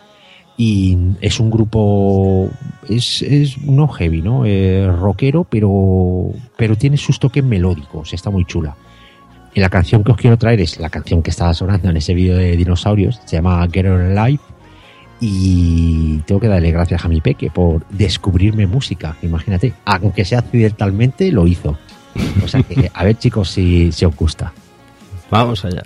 Y 0.57 0.97
es 1.21 1.39
un 1.39 1.51
grupo, 1.51 2.49
es, 2.89 3.21
es 3.21 3.59
no 3.59 3.87
heavy, 3.87 4.23
¿no? 4.23 4.43
Eh, 4.45 4.91
rockero, 4.91 5.43
pero, 5.43 6.31
pero 6.57 6.75
tiene 6.75 6.97
sus 6.97 7.19
toques 7.19 7.43
melódicos, 7.43 8.11
está 8.13 8.31
muy 8.31 8.45
chula. 8.45 8.75
Y 9.53 9.59
la 9.59 9.69
canción 9.69 10.03
que 10.03 10.11
os 10.11 10.17
quiero 10.17 10.37
traer 10.37 10.61
es 10.61 10.79
la 10.79 10.89
canción 10.89 11.21
que 11.21 11.29
estaba 11.29 11.53
sonando 11.53 11.89
en 11.89 11.97
ese 11.97 12.13
vídeo 12.13 12.37
de 12.37 12.55
dinosaurios, 12.55 13.19
se 13.25 13.37
llama 13.37 13.67
Get 13.71 13.85
Her 13.85 14.17
Alive. 14.17 14.41
Y 15.19 16.17
tengo 16.25 16.41
que 16.41 16.47
darle 16.47 16.71
gracias 16.71 17.05
a 17.05 17.07
mi 17.07 17.21
peque 17.21 17.51
por 17.51 17.85
descubrirme 17.89 18.65
música, 18.65 19.15
imagínate. 19.21 19.73
Aunque 19.85 20.25
sea 20.25 20.39
accidentalmente, 20.39 21.31
lo 21.31 21.45
hizo. 21.47 21.77
O 22.43 22.47
sea 22.47 22.63
que, 22.63 22.89
a 22.93 23.03
ver 23.03 23.17
chicos 23.17 23.49
si, 23.49 23.91
si 23.91 24.05
os 24.05 24.15
gusta. 24.15 24.51
Vamos 25.29 25.63
allá. 25.63 25.83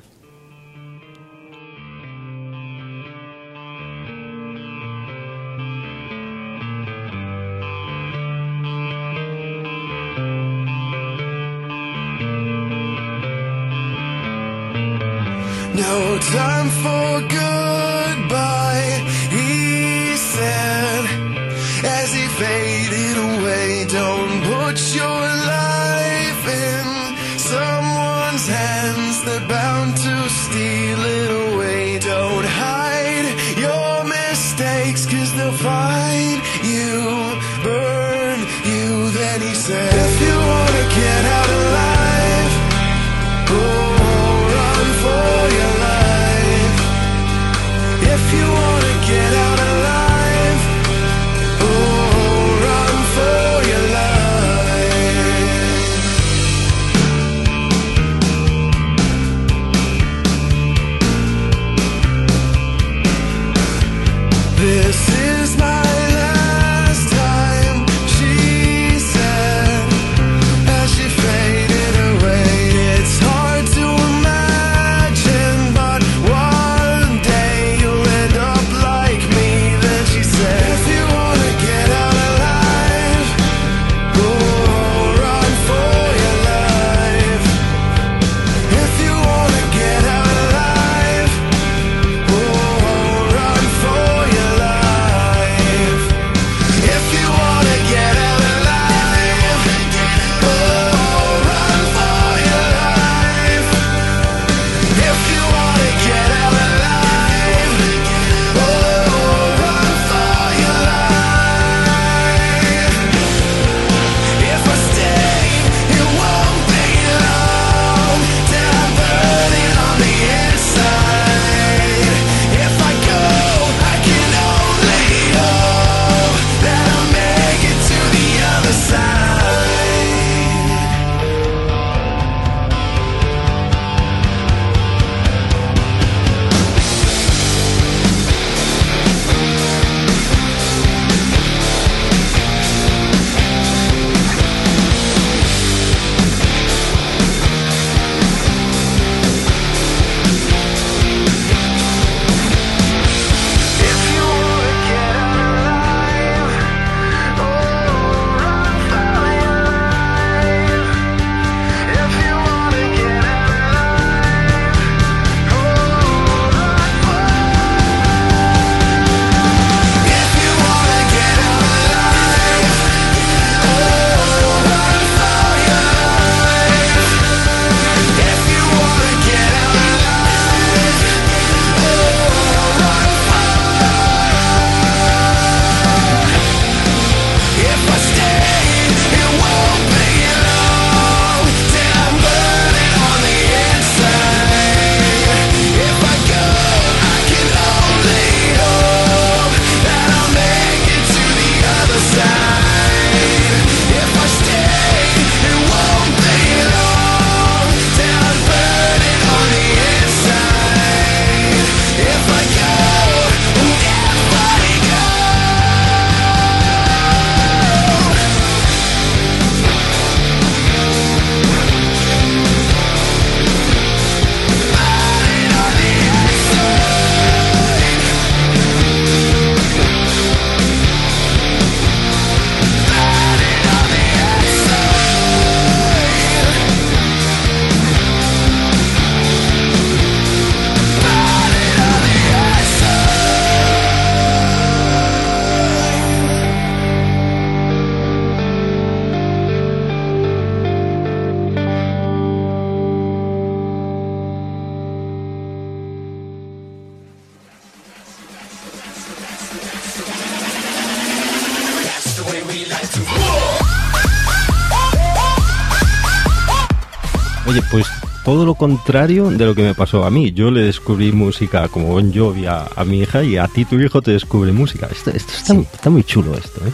Todo 268.35 268.45
lo 268.45 268.55
contrario 268.55 269.29
de 269.29 269.45
lo 269.45 269.55
que 269.55 269.63
me 269.63 269.73
pasó 269.73 270.03
a 270.03 270.11
mí. 270.11 270.33
Yo 270.33 270.51
le 270.51 270.63
descubrí 270.63 271.13
música 271.13 271.69
como 271.69 271.87
Bon 271.87 272.13
Jovi 272.13 272.45
a, 272.47 272.67
a 272.75 272.83
mi 272.83 272.99
hija 272.99 273.23
y 273.23 273.37
a 273.37 273.47
ti 273.47 273.63
tu 273.63 273.79
hijo 273.79 274.01
te 274.01 274.11
descubre 274.11 274.51
música. 274.51 274.89
Esto, 274.91 275.11
esto 275.11 275.31
está, 275.31 275.53
está 275.53 275.89
muy 275.89 276.03
chulo 276.03 276.35
esto, 276.35 276.59
¿eh? 276.67 276.73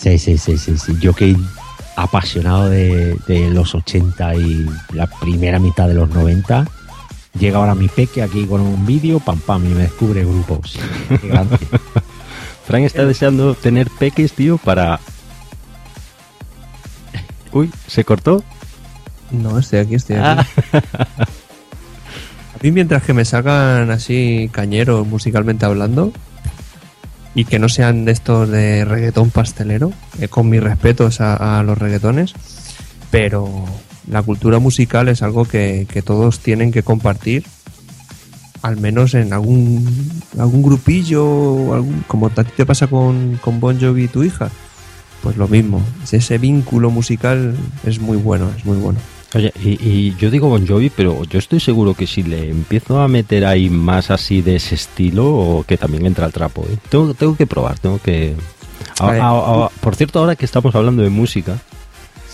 Sí, 0.00 0.18
sí, 0.18 0.38
sí, 0.38 0.56
sí, 0.56 0.78
sí. 0.78 0.96
Yo 1.02 1.12
que 1.12 1.36
apasionado 1.96 2.70
de, 2.70 3.18
de 3.28 3.50
los 3.50 3.74
80 3.74 4.34
y 4.36 4.66
la 4.94 5.06
primera 5.06 5.58
mitad 5.58 5.88
de 5.88 5.92
los 5.92 6.08
90, 6.08 6.66
llega 7.38 7.58
ahora 7.58 7.74
mi 7.74 7.88
peque 7.88 8.22
aquí 8.22 8.46
con 8.46 8.62
un 8.62 8.86
vídeo, 8.86 9.20
pam, 9.20 9.40
pam, 9.40 9.62
y 9.66 9.74
me 9.74 9.82
descubre 9.82 10.24
grupos. 10.24 10.78
Frank 12.66 12.84
está 12.84 13.04
deseando 13.04 13.54
tener 13.54 13.90
peques, 13.90 14.32
tío, 14.32 14.56
para... 14.56 14.98
Uy, 17.52 17.70
¿se 17.88 18.04
cortó? 18.04 18.42
No, 19.30 19.58
estoy 19.58 19.80
aquí, 19.80 19.94
estoy 19.94 20.16
aquí. 20.16 20.46
Ah. 20.72 20.86
A 22.54 22.62
mí 22.62 22.70
mientras 22.70 23.02
que 23.02 23.12
me 23.12 23.24
sacan 23.24 23.90
así 23.90 24.48
cañeros 24.52 25.06
musicalmente 25.06 25.66
hablando 25.66 26.12
y 27.34 27.44
que 27.44 27.58
no 27.58 27.68
sean 27.68 28.04
de 28.04 28.12
estos 28.12 28.48
de 28.48 28.84
reggaetón 28.84 29.30
pastelero, 29.30 29.92
eh, 30.20 30.28
con 30.28 30.48
mis 30.48 30.62
respetos 30.62 31.20
a, 31.20 31.58
a 31.58 31.62
los 31.62 31.76
reggaetones, 31.76 32.32
pero 33.10 33.64
la 34.08 34.22
cultura 34.22 34.58
musical 34.58 35.08
es 35.08 35.22
algo 35.22 35.44
que, 35.44 35.86
que 35.92 36.02
todos 36.02 36.38
tienen 36.40 36.72
que 36.72 36.82
compartir, 36.82 37.44
al 38.62 38.76
menos 38.76 39.14
en 39.14 39.32
algún, 39.32 40.22
algún 40.38 40.62
grupillo, 40.62 41.74
algún, 41.74 42.04
como 42.06 42.26
a 42.28 42.30
ti 42.30 42.52
te 42.56 42.64
pasa 42.64 42.86
con, 42.86 43.38
con 43.42 43.60
Bon 43.60 43.78
Jovi 43.78 44.04
y 44.04 44.08
tu 44.08 44.24
hija. 44.24 44.50
Pues 45.22 45.36
lo 45.36 45.48
mismo, 45.48 45.82
ese 46.10 46.38
vínculo 46.38 46.90
musical 46.90 47.56
es 47.84 47.98
muy 47.98 48.16
bueno, 48.16 48.50
es 48.56 48.64
muy 48.64 48.76
bueno. 48.76 48.98
Oye, 49.34 49.52
y, 49.62 49.70
y 49.88 50.14
yo 50.16 50.30
digo 50.30 50.48
Bon 50.48 50.64
Jovi, 50.66 50.90
pero 50.90 51.24
yo 51.24 51.38
estoy 51.40 51.58
seguro 51.58 51.94
que 51.94 52.06
si 52.06 52.22
le 52.22 52.50
empiezo 52.50 53.00
a 53.00 53.08
meter 53.08 53.44
ahí 53.44 53.68
más 53.68 54.10
así 54.12 54.42
de 54.42 54.56
ese 54.56 54.76
estilo, 54.76 55.26
o 55.34 55.64
que 55.64 55.76
también 55.76 56.06
entra 56.06 56.24
al 56.26 56.32
trapo. 56.32 56.64
¿eh? 56.70 56.76
Tengo, 56.88 57.14
tengo 57.14 57.36
que 57.36 57.46
probar, 57.46 57.78
tengo 57.78 57.98
que... 58.00 58.34
A- 59.00 59.08
A 59.08 59.10
ver. 59.10 59.20
a- 59.20 59.64
a- 59.64 59.68
por 59.80 59.96
cierto, 59.96 60.20
ahora 60.20 60.36
que 60.36 60.44
estamos 60.44 60.72
hablando 60.76 61.02
de 61.02 61.10
música, 61.10 61.58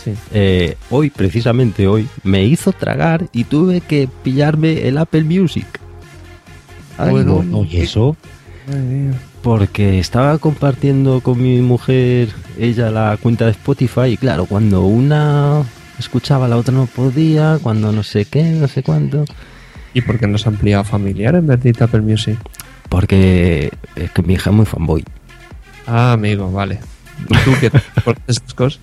Sí. 0.05 0.13
eh, 0.33 0.77
hoy, 0.91 1.11
precisamente 1.11 1.87
hoy, 1.87 2.07
me 2.23 2.45
hizo 2.45 2.73
tragar 2.73 3.27
y 3.33 3.45
tuve 3.45 3.81
que 3.83 4.09
pillarme 4.23 4.87
el 4.89 4.97
Apple 4.99 5.25
Music. 5.25 5.67
Ay, 6.99 7.11
Bueno, 7.13 7.43
no, 7.43 7.59
Oye, 7.61 7.83
eso, 7.83 8.15
porque 9.43 9.99
estaba 9.99 10.37
compartiendo 10.39 11.21
con 11.23 11.41
mi 11.43 11.61
mujer 11.61 12.29
ella 12.59 12.91
la 12.91 13.17
cuenta 13.21 13.47
de 13.47 13.53
Spotify 13.53 14.09
y 14.13 14.17
claro, 14.19 14.45
cuando 14.47 14.83
una 14.85 15.63
escuchaba 16.01 16.49
la 16.49 16.57
otra 16.57 16.75
no 16.75 16.87
podía, 16.87 17.59
cuando 17.63 17.93
no 17.93 18.03
sé 18.03 18.25
qué, 18.25 18.43
no 18.43 18.69
sé 18.69 18.83
cuánto. 18.83 19.25
¿Y 19.95 20.03
por 20.03 20.19
qué 20.19 20.27
no 20.27 20.39
se 20.39 20.49
ha 20.49 20.53
ampliado 20.53 20.85
familiar 20.85 21.35
en 21.35 21.47
vez 21.47 21.63
de 21.63 21.75
Apple 21.79 22.01
Music? 22.01 22.39
Porque 22.89 23.73
es 23.97 24.11
que 24.11 24.23
mi 24.23 24.35
hija 24.35 24.51
es 24.51 24.57
muy 24.57 24.67
fanboy. 24.67 25.05
Ah, 25.87 26.13
amigo, 26.13 26.51
vale. 26.51 26.81
¿Y 27.29 27.37
tú 27.39 27.53
qué 27.61 27.71
por 28.05 28.17
esas 28.27 28.55
cosas? 28.55 28.81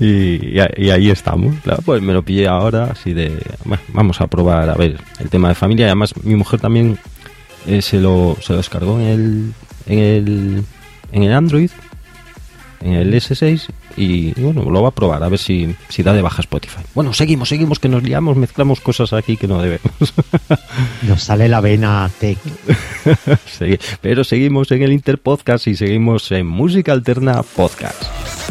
Y, 0.00 0.58
ahí 0.58 1.10
estamos. 1.10 1.54
Claro, 1.62 1.82
pues 1.84 2.00
me 2.00 2.14
lo 2.14 2.22
pillé 2.22 2.48
ahora, 2.48 2.84
así 2.84 3.12
de. 3.12 3.38
bueno, 3.66 3.82
vamos 3.92 4.20
a 4.22 4.26
probar 4.26 4.70
a 4.70 4.74
ver 4.74 4.98
el 5.18 5.28
tema 5.28 5.48
de 5.48 5.54
familia. 5.54 5.84
Y 5.84 5.88
además, 5.88 6.14
mi 6.24 6.36
mujer 6.36 6.58
también 6.58 6.98
eh, 7.66 7.82
se, 7.82 8.00
lo, 8.00 8.36
se 8.40 8.54
lo 8.54 8.56
descargó 8.56 8.98
en 8.98 9.06
el, 9.06 9.54
en 9.86 9.98
el, 9.98 10.64
en 11.12 11.22
el 11.22 11.32
Android, 11.34 11.70
en 12.80 12.94
el 12.94 13.12
S6. 13.14 13.66
Y 13.96 14.32
bueno, 14.40 14.70
lo 14.70 14.82
va 14.82 14.88
a 14.88 14.92
probar 14.92 15.22
a 15.22 15.28
ver 15.28 15.38
si, 15.38 15.74
si 15.88 16.02
da 16.02 16.12
de 16.12 16.22
baja 16.22 16.40
Spotify. 16.40 16.80
Bueno, 16.94 17.12
seguimos, 17.12 17.48
seguimos, 17.48 17.78
que 17.78 17.88
nos 17.88 18.02
liamos, 18.02 18.36
mezclamos 18.36 18.80
cosas 18.80 19.12
aquí 19.12 19.36
que 19.36 19.46
no 19.46 19.60
debemos. 19.60 20.14
nos 21.02 21.22
sale 21.22 21.48
la 21.48 21.60
vena 21.60 22.10
tech. 22.18 22.38
Sí, 23.46 23.78
Pero 24.00 24.24
seguimos 24.24 24.70
en 24.70 24.82
el 24.82 24.92
Interpodcast 24.92 25.66
y 25.66 25.74
seguimos 25.76 26.30
en 26.32 26.46
Música 26.46 26.92
Alterna 26.92 27.42
Podcast. 27.42 28.49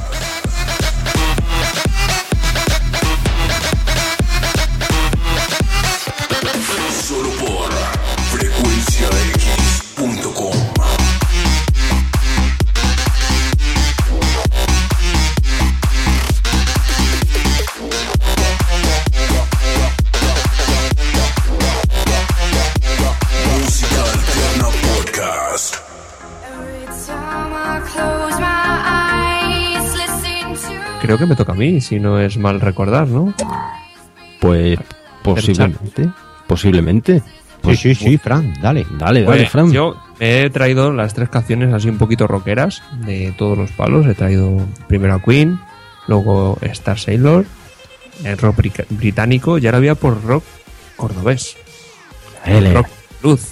Creo 31.10 31.18
que 31.18 31.26
me 31.26 31.36
toca 31.36 31.53
a 31.53 31.55
mí, 31.55 31.82
si 31.82 31.99
no 31.99 32.20
es 32.20 32.38
mal 32.38 32.62
recordar, 32.62 33.07
¿no? 33.07 33.34
Pues 34.39 34.78
posiblemente, 35.24 36.07
posiblemente. 36.45 37.24
Pues, 37.62 37.80
sí, 37.80 37.95
sí, 37.95 38.10
sí, 38.12 38.18
Fran, 38.20 38.53
dale. 38.62 38.86
Dale, 38.91 39.24
dale, 39.24 39.47
Fran. 39.49 39.72
yo 39.72 39.97
me 40.20 40.43
he 40.43 40.49
traído 40.51 40.93
las 40.93 41.16
tres 41.16 41.30
canciones 41.30 41.74
así 41.74 41.89
un 41.89 41.97
poquito 41.97 42.28
rockeras 42.28 42.84
de 43.07 43.34
todos 43.36 43.57
los 43.57 43.72
palos. 43.72 44.05
He 44.05 44.14
traído 44.14 44.55
primero 44.88 45.16
a 45.16 45.20
Queen, 45.24 45.60
luego 46.07 46.60
Star 46.62 46.99
Sailor, 46.99 47.47
el 48.24 48.38
rock 48.38 48.57
bri- 48.57 48.86
británico 48.91 49.57
y 49.57 49.66
ahora 49.66 49.80
voy 49.80 49.88
a 49.88 49.95
por 49.95 50.24
rock 50.24 50.43
cordobés. 50.95 51.57
Ele. 52.45 52.72
Rock 52.72 52.88
Luz, 53.24 53.47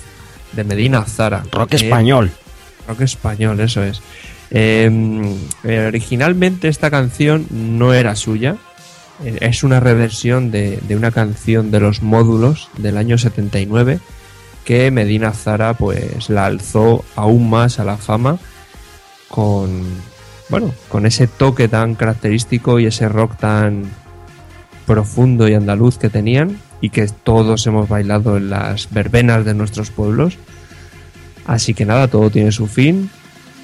de 0.53 0.63
Medina 0.63 1.03
Zara. 1.05 1.41
Rock 1.51 1.73
Eh, 1.73 1.77
español. 1.77 2.29
Rock 2.87 3.01
español, 3.01 3.59
eso 3.61 3.81
es. 3.81 3.99
Eh, 4.51 4.89
eh, 5.63 5.85
originalmente 5.87 6.67
esta 6.67 6.89
canción 6.89 7.45
no 7.51 7.93
era 7.93 8.15
suya. 8.15 8.57
Eh, 9.23 9.37
Es 9.41 9.63
una 9.63 9.79
reversión 9.79 10.51
de, 10.51 10.79
de 10.87 10.95
una 10.95 11.11
canción 11.11 11.71
de 11.71 11.79
los 11.79 12.01
módulos 12.01 12.69
del 12.77 12.97
año 12.97 13.17
79 13.17 13.99
que 14.63 14.91
Medina 14.91 15.31
Zara 15.31 15.73
pues 15.75 16.29
la 16.29 16.45
alzó 16.45 17.05
aún 17.15 17.49
más 17.49 17.79
a 17.79 17.85
la 17.85 17.95
fama 17.95 18.37
con 19.29 19.83
bueno, 20.49 20.73
con 20.89 21.05
ese 21.05 21.27
toque 21.27 21.67
tan 21.67 21.95
característico 21.95 22.79
y 22.79 22.85
ese 22.85 23.09
rock 23.09 23.37
tan 23.37 23.83
profundo 24.85 25.47
y 25.47 25.53
andaluz 25.53 25.97
que 25.97 26.09
tenían 26.09 26.59
y 26.79 26.89
que 26.89 27.07
todos 27.07 27.65
hemos 27.67 27.89
bailado 27.89 28.37
en 28.37 28.49
las 28.49 28.91
verbenas 28.91 29.43
de 29.43 29.53
nuestros 29.53 29.89
pueblos. 29.89 30.37
Así 31.45 31.73
que 31.73 31.85
nada, 31.85 32.07
todo 32.07 32.29
tiene 32.29 32.51
su 32.51 32.67
fin 32.67 33.09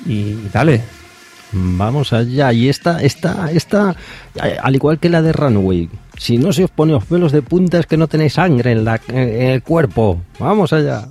y 0.06 0.36
dale. 0.52 0.82
Vamos 1.54 2.14
allá. 2.14 2.52
Y 2.52 2.68
esta, 2.68 3.02
esta, 3.02 3.52
esta, 3.52 3.96
eh, 4.44 4.58
al 4.62 4.76
igual 4.76 5.00
que 5.00 5.10
la 5.10 5.22
de 5.22 5.34
Runway, 5.34 5.90
si 6.18 6.38
no 6.38 6.52
se 6.52 6.64
os 6.64 6.72
pone 6.72 6.94
los 6.94 7.06
pelos 7.06 7.32
de 7.32 7.42
punta 7.42 7.80
es 7.80 7.86
que 7.86 7.98
no 7.98 8.08
tenéis 8.08 8.34
sangre 8.34 8.72
en, 8.72 8.84
la, 8.84 9.00
en 9.08 9.52
el 9.52 9.62
cuerpo. 9.62 10.22
Vamos 10.40 10.74
allá. 10.74 11.10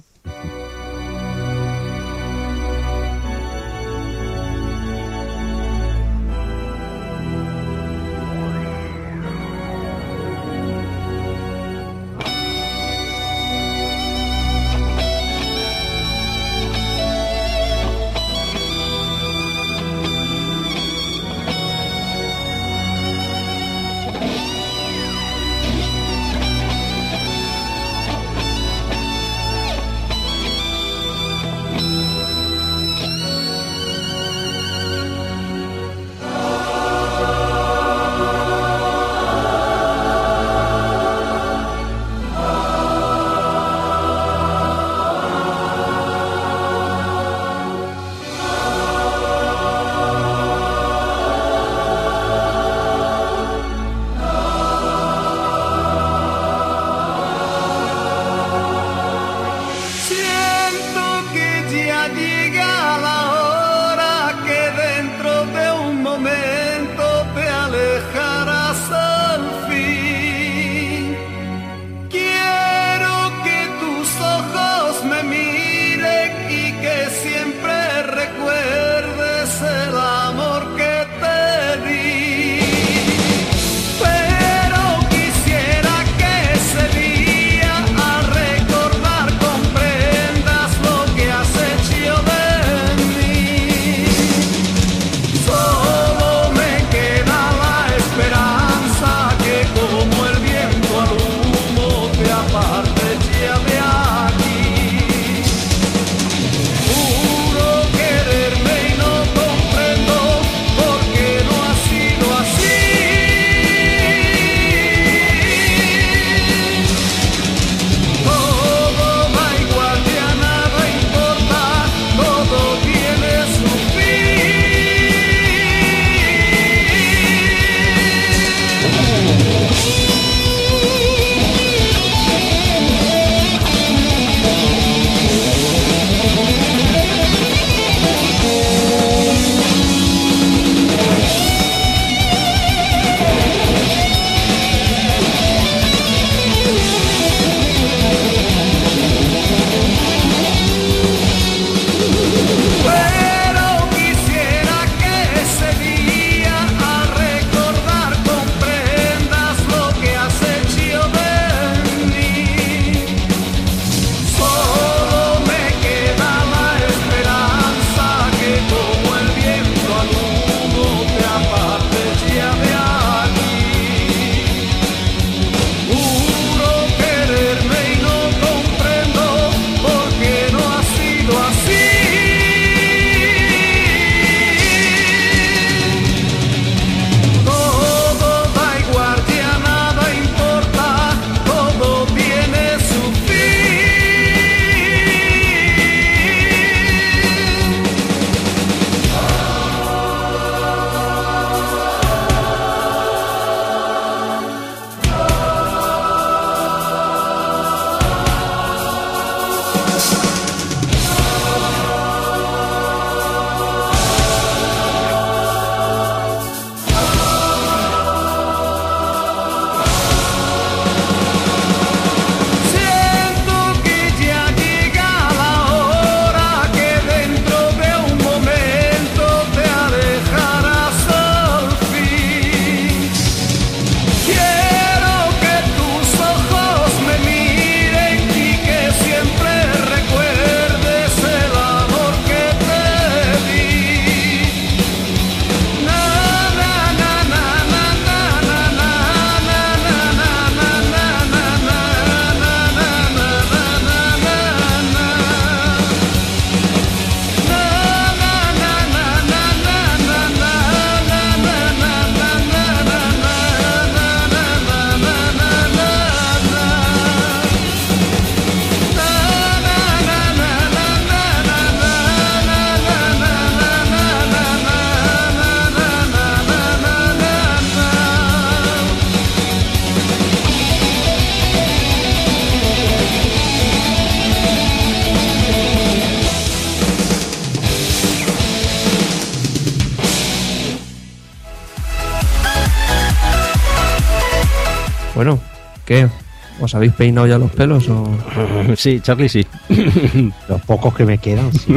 ¿Os 296.73 296.77
habéis 296.77 296.95
peinado 296.95 297.27
ya 297.27 297.37
los 297.37 297.51
pelos 297.51 297.87
o...? 297.91 298.09
Sí, 298.79 298.99
Charlie 299.01 299.29
sí. 299.29 299.47
Los 300.49 300.63
pocos 300.63 300.95
que 300.95 301.05
me 301.05 301.19
quedan, 301.19 301.53
sí. 301.53 301.77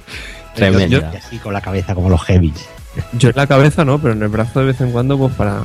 Tremenda. 0.54 1.10
Y 1.14 1.16
así 1.16 1.38
con 1.38 1.54
la 1.54 1.62
cabeza 1.62 1.94
como 1.94 2.10
los 2.10 2.22
heavies. 2.24 2.68
Yo 3.14 3.30
en 3.30 3.36
la 3.36 3.46
cabeza 3.46 3.86
no, 3.86 3.98
pero 3.98 4.12
en 4.12 4.22
el 4.22 4.28
brazo 4.28 4.60
de 4.60 4.66
vez 4.66 4.80
en 4.82 4.92
cuando, 4.92 5.16
pues 5.16 5.32
para, 5.34 5.62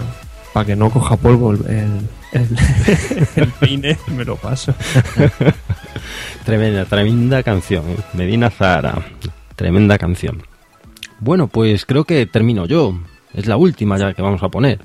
para 0.54 0.66
que 0.66 0.78
no 0.78 0.90
coja 0.90 1.18
polvo 1.18 1.52
el, 1.52 1.60
el, 1.68 2.08
el- 2.32 3.28
el 3.36 3.48
peine, 3.60 3.98
me 4.16 4.24
lo 4.24 4.38
paso. 4.38 4.74
Tremenda, 6.46 6.86
tremenda 6.86 7.44
canción. 7.44 7.84
¿eh? 7.90 7.98
Medina 8.14 8.50
Zahara. 8.50 8.96
Tremenda 9.58 9.98
canción. 9.98 10.42
Bueno, 11.20 11.48
pues 11.48 11.86
creo 11.86 12.06
que 12.06 12.26
termino 12.26 12.66
yo. 12.66 12.98
Es 13.34 13.46
la 13.46 13.58
última 13.58 13.98
ya 13.98 14.14
que 14.14 14.22
vamos 14.22 14.42
a 14.42 14.50
poner. 14.50 14.80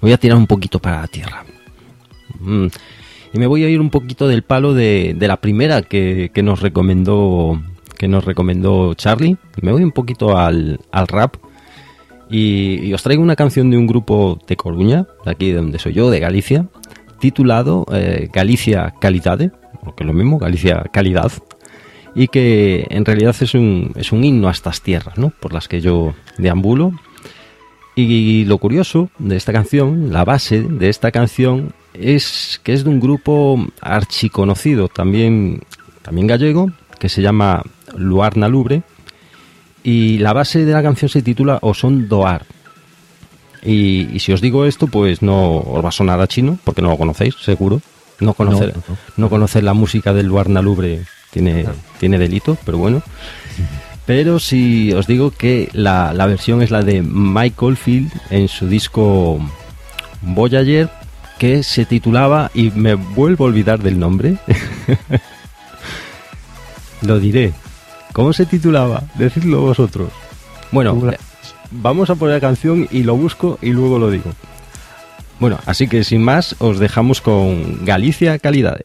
Voy 0.00 0.12
a 0.12 0.16
tirar 0.18 0.38
un 0.38 0.46
poquito 0.46 0.78
para 0.78 1.00
la 1.02 1.08
tierra. 1.08 1.44
Mm. 2.40 2.66
Y 3.34 3.38
me 3.38 3.46
voy 3.46 3.64
a 3.64 3.68
ir 3.68 3.80
un 3.80 3.90
poquito 3.90 4.28
del 4.28 4.42
palo 4.42 4.74
de, 4.74 5.14
de 5.16 5.28
la 5.28 5.38
primera 5.38 5.82
que, 5.82 6.30
que 6.34 6.42
nos 6.42 6.60
recomendó 6.60 7.60
que 8.02 8.08
nos 8.08 8.24
recomendó 8.24 8.94
Charlie. 8.94 9.36
Me 9.60 9.70
voy 9.70 9.84
un 9.84 9.92
poquito 9.92 10.36
al, 10.36 10.80
al 10.90 11.06
rap. 11.06 11.36
Y, 12.28 12.92
os 12.92 13.02
traigo 13.02 13.22
una 13.22 13.36
canción 13.36 13.70
de 13.70 13.76
un 13.76 13.86
grupo 13.86 14.40
de 14.48 14.56
Coruña, 14.56 15.06
de 15.24 15.30
aquí 15.30 15.50
de 15.50 15.58
donde 15.58 15.78
soy 15.78 15.92
yo, 15.92 16.10
de 16.10 16.18
Galicia, 16.18 16.66
titulado 17.20 17.86
eh, 17.92 18.28
Galicia 18.32 18.94
Calidade, 19.00 19.52
o 19.84 19.94
que 19.94 20.02
es 20.02 20.06
lo 20.08 20.14
mismo, 20.14 20.38
Galicia 20.38 20.82
Calidad, 20.92 21.30
y 22.14 22.26
que 22.26 22.86
en 22.90 23.04
realidad 23.04 23.36
es 23.38 23.54
un, 23.54 23.92
es 23.94 24.10
un 24.10 24.24
himno 24.24 24.48
a 24.48 24.50
estas 24.50 24.80
tierras, 24.80 25.16
¿no? 25.16 25.30
Por 25.30 25.52
las 25.52 25.68
que 25.68 25.80
yo 25.80 26.14
deambulo. 26.38 26.92
Y 27.94 28.46
lo 28.46 28.58
curioso 28.58 29.10
de 29.20 29.36
esta 29.36 29.52
canción, 29.52 30.12
la 30.12 30.24
base 30.24 30.62
de 30.62 30.88
esta 30.88 31.12
canción, 31.12 31.72
es 31.94 32.60
que 32.62 32.72
es 32.72 32.84
de 32.84 32.90
un 32.90 33.00
grupo 33.00 33.64
archiconocido, 33.80 34.88
también, 34.88 35.62
también 36.02 36.26
gallego, 36.26 36.70
que 36.98 37.08
se 37.08 37.22
llama 37.22 37.62
Luarna 37.96 38.48
Lubre, 38.48 38.82
y 39.82 40.18
la 40.18 40.32
base 40.32 40.64
de 40.64 40.72
la 40.72 40.82
canción 40.82 41.08
se 41.08 41.22
titula 41.22 41.58
O 41.62 41.74
son 41.74 42.08
Doar. 42.08 42.46
Y, 43.64 44.08
y 44.12 44.18
si 44.20 44.32
os 44.32 44.40
digo 44.40 44.64
esto, 44.64 44.86
pues 44.86 45.22
no 45.22 45.58
os 45.58 45.84
va 45.84 45.88
a 45.88 45.92
sonar 45.92 46.20
a 46.20 46.26
chino, 46.26 46.58
porque 46.64 46.82
no 46.82 46.90
lo 46.90 46.98
conocéis, 46.98 47.34
seguro. 47.36 47.80
No 48.20 48.34
conocer, 48.34 48.74
No, 48.76 48.82
no, 48.88 48.98
no 49.16 49.30
conocer 49.30 49.64
la 49.64 49.74
música 49.74 50.12
del 50.12 50.26
Luarna 50.26 50.62
Lubre 50.62 51.02
tiene, 51.32 51.66
tiene 51.98 52.18
delito, 52.18 52.56
pero 52.64 52.78
bueno. 52.78 53.02
Pero 54.06 54.38
si 54.38 54.92
os 54.92 55.06
digo 55.06 55.30
que 55.30 55.68
la, 55.72 56.12
la 56.12 56.26
versión 56.26 56.62
es 56.62 56.70
la 56.70 56.82
de 56.82 57.02
Michael 57.02 57.76
Field 57.76 58.12
en 58.30 58.48
su 58.48 58.68
disco 58.68 59.40
Voyager, 60.20 60.90
que 61.38 61.62
se 61.62 61.84
titulaba, 61.84 62.50
y 62.54 62.70
me 62.70 62.94
vuelvo 62.94 63.44
a 63.44 63.48
olvidar 63.48 63.80
del 63.80 63.98
nombre, 63.98 64.36
lo 67.02 67.18
diré. 67.18 67.52
¿Cómo 68.12 68.32
se 68.32 68.46
titulaba? 68.46 69.04
Decidlo 69.14 69.62
vosotros. 69.62 70.10
Bueno, 70.70 71.00
vamos 71.70 72.10
a 72.10 72.14
poner 72.14 72.36
la 72.36 72.40
canción 72.40 72.88
y 72.90 73.02
lo 73.02 73.16
busco 73.16 73.58
y 73.62 73.70
luego 73.70 73.98
lo 73.98 74.10
digo. 74.10 74.30
Bueno, 75.40 75.58
así 75.66 75.88
que 75.88 76.04
sin 76.04 76.22
más, 76.22 76.54
os 76.58 76.78
dejamos 76.78 77.20
con 77.20 77.84
Galicia 77.84 78.38
Calidad. 78.38 78.80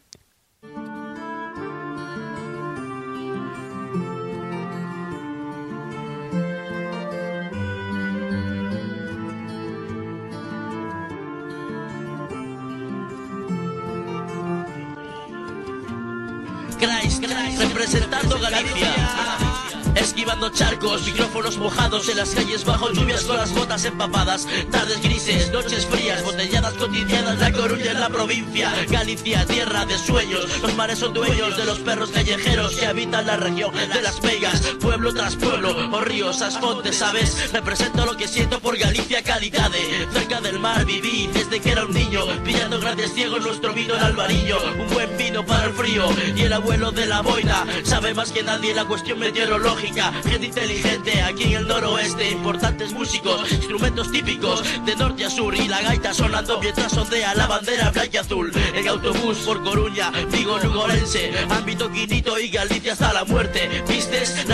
Mojados 21.58 22.08
en 22.08 22.16
las 22.16 22.30
calles 22.30 22.64
bajo 22.64 22.92
lluvias 22.92 23.24
con 23.24 23.36
las 23.36 23.52
botas 23.54 23.84
empapadas. 23.84 24.46
Tardes 24.70 25.02
grises, 25.02 25.50
noches 25.52 25.86
frías, 25.86 26.22
botelladas 26.22 26.74
cotidianas, 26.74 27.38
la 27.38 27.52
Coruña 27.52 27.90
en 27.90 28.00
la 28.00 28.08
provincia. 28.08 28.72
Galicia, 28.88 29.46
tierra 29.46 29.84
de 29.86 29.98
sueños. 29.98 30.46
Los 30.62 30.74
mares 30.76 30.98
son 30.98 31.14
dueños 31.14 31.56
de 31.56 31.64
los 31.64 31.78
perros 31.80 32.10
callejeros 32.10 32.76
que 32.76 32.86
habitan 32.86 33.26
la 33.26 33.36
región 33.36 33.74
de 33.74 34.02
las 34.02 34.20
Vegas. 34.20 34.60
Pueblo 34.80 35.12
tras 35.12 35.36
pueblo, 35.36 35.74
o 35.92 36.00
ríos, 36.00 36.42
asfontes, 36.42 36.96
¿sabes? 36.96 37.52
Represento 37.52 38.06
lo 38.06 38.16
que 38.16 38.28
siento 38.28 38.60
por 38.60 38.76
Galicia 38.76 39.22
calidade. 39.22 40.08
Cerca 40.12 40.40
del 40.40 40.58
mar 40.58 40.84
viví 40.84 41.28
desde 41.32 41.60
que 41.60 41.72
era 41.72 41.84
un 41.84 41.92
niño, 41.92 42.22
pillando 42.44 42.80
grandes 42.80 43.12
ciegos 43.12 43.42
nuestro 43.42 43.72
vino 43.72 43.94
en 43.94 44.02
alvarillo. 44.02 44.58
Un 44.78 44.88
buen 44.94 45.16
vino 45.16 45.44
para 45.44 45.66
el 45.66 45.72
frío 45.72 46.08
y 46.36 46.42
el 46.42 46.52
abuelo 46.52 46.90
de 46.92 47.06
la 47.06 47.22
boina 47.22 47.66
sabe 47.84 48.14
más 48.14 48.32
que 48.32 48.42
nadie 48.42 48.74
la 48.74 48.84
cuestión 48.84 49.18
meteorológica. 49.18 50.12
Gente 50.24 50.46
inteligente 50.46 51.22
aquí 51.22 51.47
en 51.48 51.54
el 51.54 51.68
noroeste, 51.68 52.30
importantes 52.30 52.92
músicos, 52.92 53.50
instrumentos 53.50 54.10
típicos 54.10 54.62
de 54.84 54.96
norte 54.96 55.24
a 55.24 55.30
sur 55.30 55.54
y 55.54 55.68
la 55.68 55.80
gaita 55.80 56.12
sonando 56.12 56.60
mientras 56.60 56.96
ondea 56.96 57.34
la 57.34 57.46
bandera 57.46 57.90
blanca 57.90 58.20
azul. 58.20 58.52
El 58.74 58.88
autobús 58.88 59.38
por 59.38 59.62
Coruña, 59.62 60.10
Vigo, 60.30 60.58
Lugorense, 60.58 61.32
ámbito 61.48 61.90
Quinito 61.90 62.38
y 62.38 62.48
Galicia 62.48 62.92
hasta 62.92 63.12
la 63.12 63.24
muerte. 63.24 63.82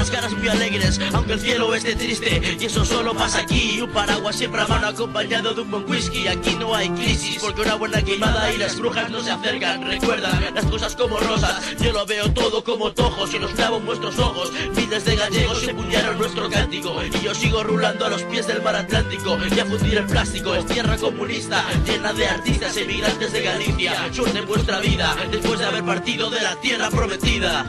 Las 0.04 0.10
caras 0.10 0.32
muy 0.34 0.48
alegres, 0.48 1.00
aunque 1.14 1.32
el 1.32 1.40
cielo 1.40 1.74
esté 1.74 1.96
triste 1.96 2.58
y 2.60 2.66
eso 2.66 2.84
solo 2.84 3.14
pasa 3.14 3.38
aquí. 3.38 3.80
Un 3.80 3.88
paraguas 3.88 4.36
siempre 4.36 4.60
a 4.60 4.66
mano 4.66 4.88
acompañado 4.88 5.54
de 5.54 5.62
un 5.62 5.70
buen 5.70 5.90
whisky. 5.90 6.28
Aquí 6.28 6.56
no 6.56 6.74
hay 6.74 6.90
crisis 6.90 7.38
porque 7.40 7.62
una 7.62 7.76
buena 7.76 8.02
queimada 8.02 8.52
y 8.52 8.58
las 8.58 8.78
brujas 8.78 9.08
no 9.08 9.22
se 9.22 9.30
acercan. 9.30 9.82
Recuerdan 9.86 10.54
las 10.54 10.66
cosas 10.66 10.94
como 10.94 11.18
rosas, 11.20 11.58
yo 11.80 11.90
lo 11.90 12.04
veo 12.04 12.30
todo 12.34 12.62
como 12.62 12.92
tojos 12.92 13.32
y 13.32 13.38
los 13.38 13.52
clavo 13.52 13.78
en 13.78 13.86
vuestros 13.86 14.18
ojos. 14.18 14.52
Miles 14.76 15.06
de 15.06 15.16
gallegos 15.16 15.66
empuñaron 15.66 16.18
nuestro 16.18 16.50
cántico 16.50 17.02
y 17.02 17.24
yo 17.24 17.34
sigo 17.34 17.64
rulando 17.64 18.04
a 18.04 18.10
los 18.10 18.24
pies 18.24 18.46
del 18.46 18.60
mar 18.60 18.76
Atlántico 18.76 19.38
y 19.56 19.58
a 19.58 19.64
fundir 19.64 19.96
el 19.96 20.06
plástico. 20.06 20.54
Es 20.54 20.66
tierra 20.66 20.98
comunista 20.98 21.64
llena 21.86 22.12
de 22.12 22.26
artistas 22.26 22.76
emigrantes 22.76 23.32
de 23.32 23.40
Galicia. 23.40 24.12
Suerte 24.12 24.42
vuestra 24.42 24.80
vida 24.80 25.16
después 25.30 25.58
de 25.60 25.64
haber 25.64 25.82
partido 25.82 26.28
de 26.28 26.42
la 26.42 26.56
tierra 26.56 26.90
prometida. 26.90 27.64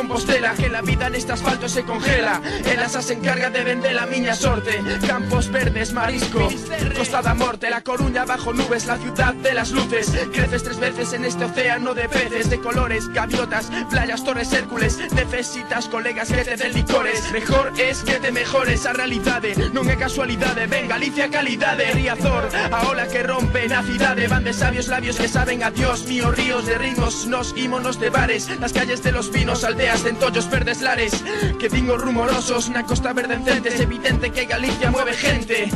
Compostela 0.00 0.54
Que 0.54 0.70
la 0.70 0.80
vida 0.80 1.08
en 1.08 1.14
este 1.14 1.32
asfalto 1.32 1.68
se 1.68 1.82
congela. 1.82 2.40
El 2.64 2.82
asa 2.82 3.02
se 3.02 3.12
encarga 3.12 3.50
de 3.50 3.62
vender 3.62 3.94
la 3.94 4.06
miña 4.06 4.34
sorte. 4.34 4.80
Campos 5.06 5.50
verdes, 5.50 5.92
marisco 5.92 6.48
Costa 6.96 7.20
da 7.20 7.34
Morte, 7.34 7.68
La 7.68 7.82
Coruña 7.82 8.24
bajo 8.24 8.54
nubes 8.54 8.86
La 8.86 8.96
ciudad 8.96 9.34
de 9.34 9.52
las 9.52 9.72
luces. 9.72 10.10
Creces 10.32 10.62
tres 10.62 10.80
veces 10.80 11.12
en 11.12 11.26
este 11.26 11.44
océano 11.44 11.92
de 11.92 12.08
peces 12.08 12.48
De 12.48 12.58
colores, 12.60 13.08
gaviotas, 13.08 13.70
playas, 13.90 14.24
torres, 14.24 14.50
Hércules. 14.54 14.98
Necesitas 15.12 15.86
colegas 15.88 16.32
que 16.32 16.44
te 16.44 16.56
den 16.56 16.72
licores. 16.72 17.30
Mejor 17.32 17.70
es 17.78 18.02
que 18.02 18.14
te 18.14 18.32
mejores 18.32 18.86
a 18.86 18.94
realidade 18.94 19.54
Non 19.74 19.84
é 19.84 19.96
casualidade, 19.96 20.66
ven 20.66 20.88
Galicia 20.88 21.28
calidade. 21.28 21.92
Riazor, 21.92 22.48
a 22.72 22.88
ola 22.88 23.06
que 23.06 23.22
rompe 23.22 23.68
na 23.68 23.82
cidade. 23.82 24.28
Van 24.28 24.44
de 24.44 24.54
sabios 24.54 24.88
labios 24.88 25.16
que 25.16 25.28
saben 25.28 25.62
a 25.62 25.70
Dios. 25.70 26.06
Míos 26.06 26.34
ríos 26.34 26.64
de 26.64 26.78
ritmos, 26.78 27.26
nos 27.26 27.52
ímonos 27.54 28.00
de 28.00 28.08
bares. 28.08 28.48
Las 28.60 28.72
calles 28.72 29.02
de 29.02 29.12
los 29.12 29.28
pinos, 29.28 29.62
aldeas 29.62 29.89
de 29.98 30.10
entollos 30.10 30.48
verdes 30.48 30.82
lares 30.82 31.12
Que 31.58 31.68
dingo 31.68 31.98
rumorosos 31.98 32.70
na 32.70 32.86
costa 32.86 33.12
verde 33.12 33.34
encente 33.34 33.74
Es 33.74 33.80
evidente 33.80 34.30
que 34.30 34.46
Galicia 34.46 34.88
mueve 34.88 35.14
gente 35.14 35.68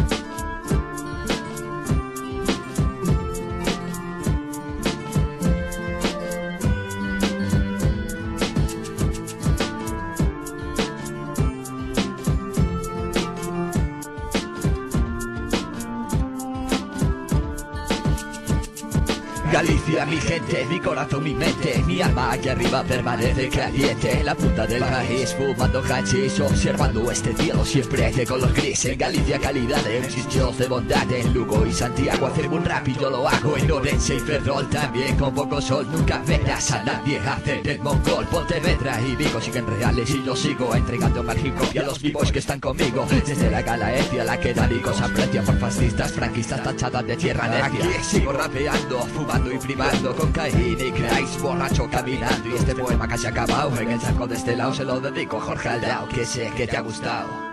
Mi 20.07 20.19
gente, 20.19 20.67
mi 20.67 20.79
corazón, 20.81 21.25
mi 21.25 21.35
mente, 21.35 21.83
mi 21.87 22.03
alma 22.03 22.33
aquí 22.33 22.51
arriba 22.51 22.83
permanece 22.83 23.49
caliente. 23.49 24.19
En 24.19 24.27
la 24.27 24.35
punta 24.35 24.67
del 24.67 24.81
país, 24.81 25.35
fumando 25.35 25.83
hachís, 25.83 26.39
observando 26.41 27.11
este 27.11 27.35
cielo 27.35 27.65
siempre 27.65 28.13
de 28.13 28.27
color 28.27 28.53
gris. 28.53 28.85
En 28.85 28.99
Galicia, 28.99 29.39
calidad 29.39 29.87
en 29.87 30.11
sitios 30.11 30.59
de 30.59 30.69
bondad. 30.69 31.11
En 31.11 31.33
Lugo 31.33 31.65
y 31.65 31.73
Santiago, 31.73 32.27
hacemos 32.27 32.59
un 32.59 32.65
rap 32.67 32.87
lo 33.01 33.27
hago. 33.27 33.57
En 33.57 33.71
Orense 33.71 34.17
y 34.17 34.21
Ferrol 34.21 34.69
también, 34.69 35.17
con 35.17 35.35
poco 35.35 35.61
sol, 35.61 35.87
nunca 35.91 36.23
verás 36.27 36.71
a 36.73 36.85
nadie 36.85 37.19
hacer 37.19 37.67
el 37.67 37.81
mongol. 37.81 38.27
Pontevedra 38.27 39.01
y 39.01 39.17
Vigo 39.17 39.41
siguen 39.41 39.67
reales 39.67 40.11
y 40.11 40.23
yo 40.23 40.37
sigo 40.37 40.75
entregando 40.75 41.23
mágico 41.23 41.67
y 41.73 41.79
a 41.79 41.83
los 41.83 42.01
vivos 42.03 42.31
que 42.31 42.41
están 42.41 42.61
conmigo. 42.61 43.07
Desde 43.09 43.51
la 43.51 43.63
Galaecia, 43.63 44.25
la 44.25 44.39
que 44.39 44.53
Danicos 44.53 45.01
aprecia 45.01 45.43
por 45.43 45.59
fascistas, 45.59 46.13
franquistas 46.13 46.63
tachadas 46.63 47.07
de 47.07 47.17
tierra. 47.17 47.65
Aquí 47.65 47.79
sigo 48.03 48.33
rapeando, 48.33 49.01
fumando 49.07 49.51
y 49.51 49.59
con 50.03 50.33
Caín 50.33 50.77
y 50.79 50.93
Christ, 50.93 51.41
borracho 51.41 51.89
caminando. 51.89 52.49
Y 52.49 52.55
este 52.55 52.75
poema 52.75 53.09
casi 53.09 53.27
acabado 53.27 53.79
en 53.79 53.93
el 53.93 54.01
saco 54.01 54.27
de 54.27 54.35
este 54.35 54.57
lado 54.57 54.75
se 54.75 54.85
lo 54.85 55.01
dedico 55.01 55.41
Jorge 55.41 55.69
Aldao, 55.69 56.09
que 56.09 56.25
sé 56.27 56.51
que 56.57 56.67
te 56.67 56.77
ha 56.77 56.81
gustado. 56.81 57.44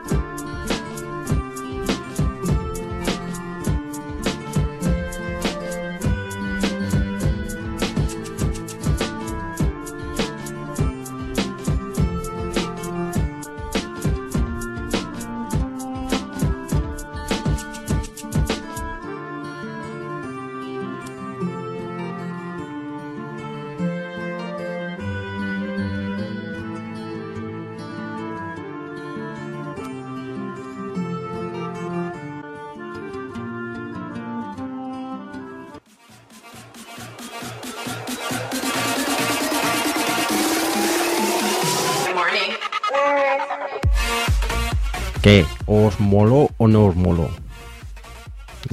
Moló 46.02 46.50
o 46.58 46.68
no 46.68 46.88
os 46.88 46.96
moló? 46.96 47.30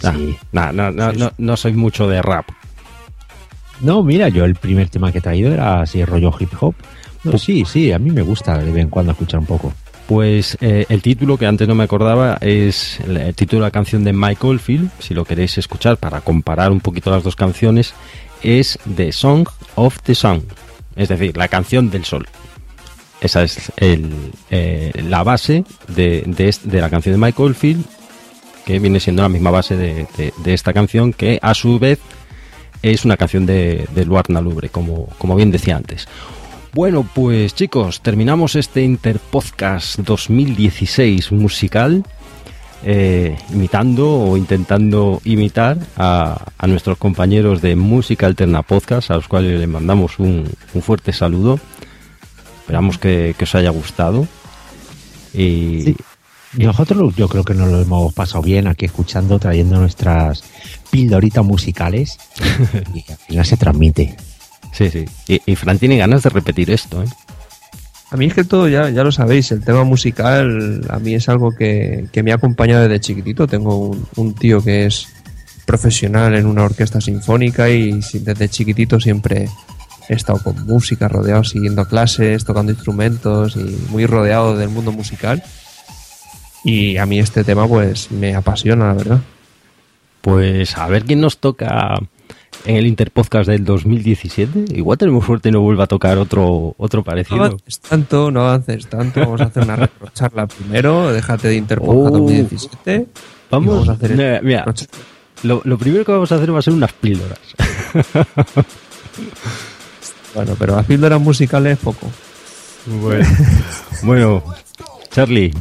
Nah, 0.03 0.73
nah, 0.73 0.91
nah, 0.91 1.13
no, 1.13 1.33
no 1.37 1.57
soy 1.57 1.73
mucho 1.73 2.09
de 2.09 2.21
rap. 2.23 2.47
No, 3.81 4.03
mira, 4.03 4.29
yo 4.29 4.45
el 4.45 4.55
primer 4.55 4.89
tema 4.89 5.13
que 5.13 5.19
he 5.19 5.21
traído 5.21 5.53
era 5.53 5.81
así 5.81 6.05
rollo 6.05 6.35
hip 6.39 6.51
hop. 6.61 6.75
No, 7.25 7.39
sí, 7.39 7.65
sí, 7.65 7.93
a 7.93 7.99
mí 7.99 8.11
me 8.11 8.23
gusta 8.23 8.59
de 8.59 8.71
vez 8.71 8.83
en 8.83 8.91
cuando 8.91 9.13
escuchar 9.13 9.41
un 9.41 9.47
poco. 9.47 9.73
Pues 10.07 10.57
eh, 10.61 10.87
el 10.89 11.03
título 11.03 11.37
que 11.37 11.47
antes 11.47 11.69
no 11.69 11.75
me 11.75 11.85
acordaba 11.85 12.39
es 12.41 12.99
el, 13.01 13.17
el 13.19 13.35
título 13.35 13.61
de 13.63 13.67
la 13.67 13.71
canción 13.71 14.05
de 14.05 14.13
Michael 14.13 14.59
Field, 14.59 14.91
si 14.99 15.15
lo 15.15 15.25
queréis 15.25 15.59
escuchar 15.59 15.99
para 15.99 16.23
comparar 16.23 16.73
un 16.73 16.81
poquito 16.81 17.11
las 17.11 17.23
dos 17.23 17.37
canciones, 17.37 17.93
es 18.43 18.79
The 18.97 19.13
Song 19.13 19.47
of 19.75 20.01
the 20.03 20.15
Sun, 20.15 20.45
es 20.97 21.09
decir, 21.09 21.37
la 21.37 21.49
canción 21.49 21.91
del 21.91 22.05
sol. 22.05 22.27
Esa 23.21 23.43
es 23.43 23.73
eh, 23.79 24.93
la 25.09 25.23
base 25.25 25.65
de, 25.89 26.23
de, 26.65 26.81
la 26.81 26.89
canción 26.91 27.15
de 27.21 27.27
Michael 27.27 27.55
Field, 27.55 27.85
que 28.65 28.79
viene 28.79 29.01
siendo 29.01 29.23
la 29.23 29.29
misma 29.29 29.51
base 29.51 29.77
de, 29.77 30.07
de- 30.17 30.55
esta 30.55 30.73
canción, 30.73 31.13
que 31.13 31.39
a 31.43 31.55
su 31.55 31.79
vez 31.79 31.99
es 32.83 33.05
una 33.05 33.17
canción 33.17 33.45
de, 33.45 33.87
de 33.95 34.05
Luarna 34.05 34.41
Lubre, 34.41 34.69
como, 34.69 35.09
como 35.19 35.35
bien 35.35 35.51
decía 35.51 35.77
antes. 35.77 36.07
Bueno, 36.75 37.09
pues 37.13 37.55
chicos, 37.55 38.03
terminamos 38.03 38.55
este 38.55 38.83
Interpodcast 38.83 39.99
2016 40.01 41.33
musical, 41.33 42.05
eh, 42.85 43.37
imitando 43.53 44.09
o 44.09 44.37
intentando 44.37 45.21
imitar 45.25 45.79
a, 45.97 46.45
a 46.57 46.67
nuestros 46.69 46.99
compañeros 46.99 47.63
de 47.63 47.75
Música 47.75 48.27
Alterna 48.27 48.63
Podcast, 48.63 49.11
a 49.11 49.17
los 49.17 49.27
cuales 49.27 49.59
les 49.59 49.69
mandamos 49.69 50.21
un, 50.21 50.49
un 50.75 50.83
fuerte 50.83 51.13
saludo. 51.13 51.59
Esperamos 52.69 52.99
que, 52.99 53.35
que 53.39 53.45
os 53.45 53.55
haya 53.55 53.71
gustado. 53.71 54.29
Y, 55.33 55.97
Y 56.55 56.65
nosotros 56.65 57.17
yo 57.17 57.27
creo 57.27 57.43
que 57.43 57.55
nos 57.55 57.71
lo 57.71 57.81
hemos 57.81 58.13
pasado 58.13 58.43
bien 58.43 58.67
aquí 58.67 58.85
escuchando, 58.85 59.39
trayendo 59.39 59.79
nuestras 59.81 60.45
pildoritas 60.91 61.43
musicales 61.43 62.19
y 62.95 63.11
al 63.11 63.17
final 63.17 63.47
se 63.47 63.57
transmite. 63.57 64.17
Sí, 64.73 64.91
sí. 64.91 65.07
Y, 65.27 65.41
y 65.51 65.57
Fran 65.57 65.79
tiene 65.79 65.97
ganas 65.97 66.23
de 66.23 66.29
repetir 66.29 66.71
esto, 66.71 67.03
¿eh? 67.03 67.09
A 68.11 68.19
mí 68.19 68.27
es 68.27 68.35
que 68.35 68.45
todo, 68.45 68.69
ya, 68.69 68.91
ya 68.91 69.03
lo 69.03 69.13
sabéis, 69.13 69.51
el 69.51 69.65
tema 69.65 69.85
musical 69.85 70.83
a 70.91 70.99
mí 70.99 71.15
es 71.15 71.27
algo 71.31 71.53
que, 71.53 72.07
que 72.13 72.23
me 72.23 72.33
ha 72.33 72.35
acompañado 72.35 72.83
desde 72.83 73.01
chiquitito. 73.01 73.47
Tengo 73.47 73.79
un, 73.79 74.07
un 74.17 74.35
tío 74.35 74.63
que 74.63 74.85
es 74.85 75.09
profesional 75.65 76.35
en 76.35 76.45
una 76.45 76.65
orquesta 76.65 77.01
sinfónica 77.01 77.71
y 77.71 77.99
desde 78.13 78.51
chiquitito 78.51 79.01
siempre 79.01 79.49
he 80.09 80.15
estado 80.15 80.39
con 80.43 80.65
música, 80.67 81.09
rodeado, 81.09 81.45
siguiendo 81.45 81.85
clases, 81.87 82.45
tocando 82.45 82.73
instrumentos 82.73 83.57
y 83.57 83.77
muy 83.91 84.07
rodeado 84.07 84.57
del 84.57 84.69
mundo 84.71 84.93
musical. 84.93 85.43
Y 86.65 86.97
a 86.97 87.07
mí 87.07 87.19
este 87.19 87.45
tema 87.45 87.67
pues 87.69 88.11
me 88.11 88.35
apasiona, 88.35 88.89
la 88.89 88.95
verdad. 88.95 89.21
Pues 90.21 90.77
a 90.77 90.87
ver 90.89 91.05
quién 91.05 91.21
nos 91.21 91.39
toca 91.39 91.95
en 92.65 92.77
el 92.77 92.87
Interpodcast 92.87 93.49
del 93.49 93.65
2017. 93.65 94.75
Igual 94.75 94.99
tenemos 94.99 95.25
suerte 95.25 95.49
y 95.51 95.53
no 95.53 95.61
vuelva 95.61 95.85
a 95.85 95.87
tocar 95.87 96.19
otro, 96.19 96.75
otro 96.77 97.01
No 97.01 97.05
parecido. 97.05 97.45
avances 97.45 97.79
tanto, 97.81 98.31
no 98.31 98.41
avances 98.41 98.87
tanto. 98.89 99.21
Vamos 99.21 99.41
a 99.41 99.45
hacer 99.45 99.63
una 99.63 99.77
retrocharla 99.87 100.47
primero. 100.49 101.13
Déjate 101.13 101.49
de 101.49 101.55
Interpodcast 101.57 102.15
Oh. 102.15 102.19
2017. 102.19 102.97
y 102.97 103.07
Vamos, 103.51 103.89
a 103.89 103.93
hacer 103.93 104.11
mira, 104.17 104.41
mira, 104.43 104.65
lo, 105.45 105.63
lo 105.65 105.79
primero 105.79 106.05
que 106.05 106.13
vamos 106.13 106.31
a 106.33 106.35
hacer 106.35 106.53
va 106.53 106.59
a 106.59 106.63
ser 106.63 106.75
unas 106.75 106.93
píldoras. 106.93 107.39
Bueno, 110.39 110.55
pero 110.57 110.77
las 110.77 110.87
píldoras 110.87 111.21
musicales 111.21 111.79
poco. 111.79 112.07
Bueno, 112.87 113.27
bueno, 114.05 114.45
Charlie, 115.11 115.53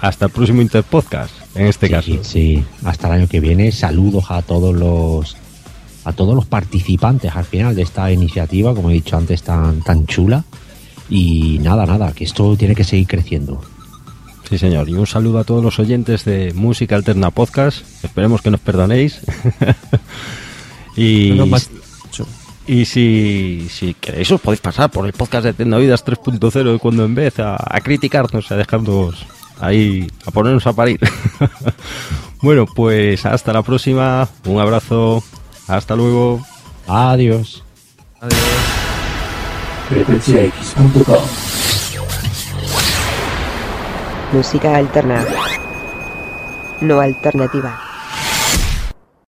hasta 0.00 0.24
el 0.24 0.30
próximo 0.30 0.62
Interpodcast, 0.62 1.34
en 1.54 1.66
este 1.66 1.90
caso. 1.90 2.12
Sí, 2.22 2.64
hasta 2.82 3.08
el 3.08 3.12
año 3.12 3.28
que 3.28 3.40
viene. 3.40 3.70
Saludos 3.72 4.30
a 4.30 4.40
todos 4.40 4.74
los 4.74 5.36
a 6.06 6.14
todos 6.14 6.34
los 6.34 6.46
participantes 6.46 7.36
al 7.36 7.44
final 7.44 7.76
de 7.76 7.82
esta 7.82 8.10
iniciativa, 8.10 8.74
como 8.74 8.88
he 8.88 8.94
dicho 8.94 9.18
antes, 9.18 9.42
tan, 9.42 9.82
tan 9.82 10.06
chula. 10.06 10.44
Y 11.10 11.58
nada, 11.58 11.84
nada, 11.84 12.12
que 12.12 12.24
esto 12.24 12.56
tiene 12.56 12.74
que 12.74 12.84
seguir 12.84 13.06
creciendo. 13.06 13.60
Sí, 14.48 14.56
señor. 14.56 14.88
Y 14.88 14.94
un 14.94 15.06
saludo 15.06 15.40
a 15.40 15.44
todos 15.44 15.62
los 15.62 15.78
oyentes 15.78 16.24
de 16.24 16.54
Música 16.54 16.96
Alterna 16.96 17.30
Podcast. 17.30 17.84
Esperemos 18.02 18.40
que 18.40 18.50
nos 18.50 18.60
perdonéis. 18.60 19.20
y, 20.96 21.32
No 21.32 21.46
y 22.66 22.84
si, 22.84 23.68
si 23.70 23.94
queréis, 23.94 24.30
os 24.30 24.40
podéis 24.40 24.60
pasar 24.60 24.90
por 24.90 25.06
el 25.06 25.12
podcast 25.12 25.44
de 25.44 25.52
Tecnovidas 25.52 26.04
3.0 26.04 26.72
de 26.72 26.78
cuando 26.78 27.04
en 27.04 27.14
vez 27.14 27.38
a, 27.38 27.56
a 27.58 27.80
criticarnos, 27.80 28.50
a 28.50 28.56
dejarnos 28.56 29.26
ahí, 29.60 30.10
a 30.26 30.30
ponernos 30.30 30.66
a 30.66 30.72
parir. 30.72 31.00
bueno, 32.42 32.66
pues 32.66 33.26
hasta 33.26 33.52
la 33.52 33.62
próxima. 33.62 34.28
Un 34.46 34.60
abrazo. 34.60 35.22
Hasta 35.68 35.96
luego. 35.96 36.40
Adiós. 36.86 37.62
frecuenciax.com 39.88 41.24
Música 44.32 44.76
alterna. 44.76 45.24
No 46.80 47.00
alternativa. 47.00 47.83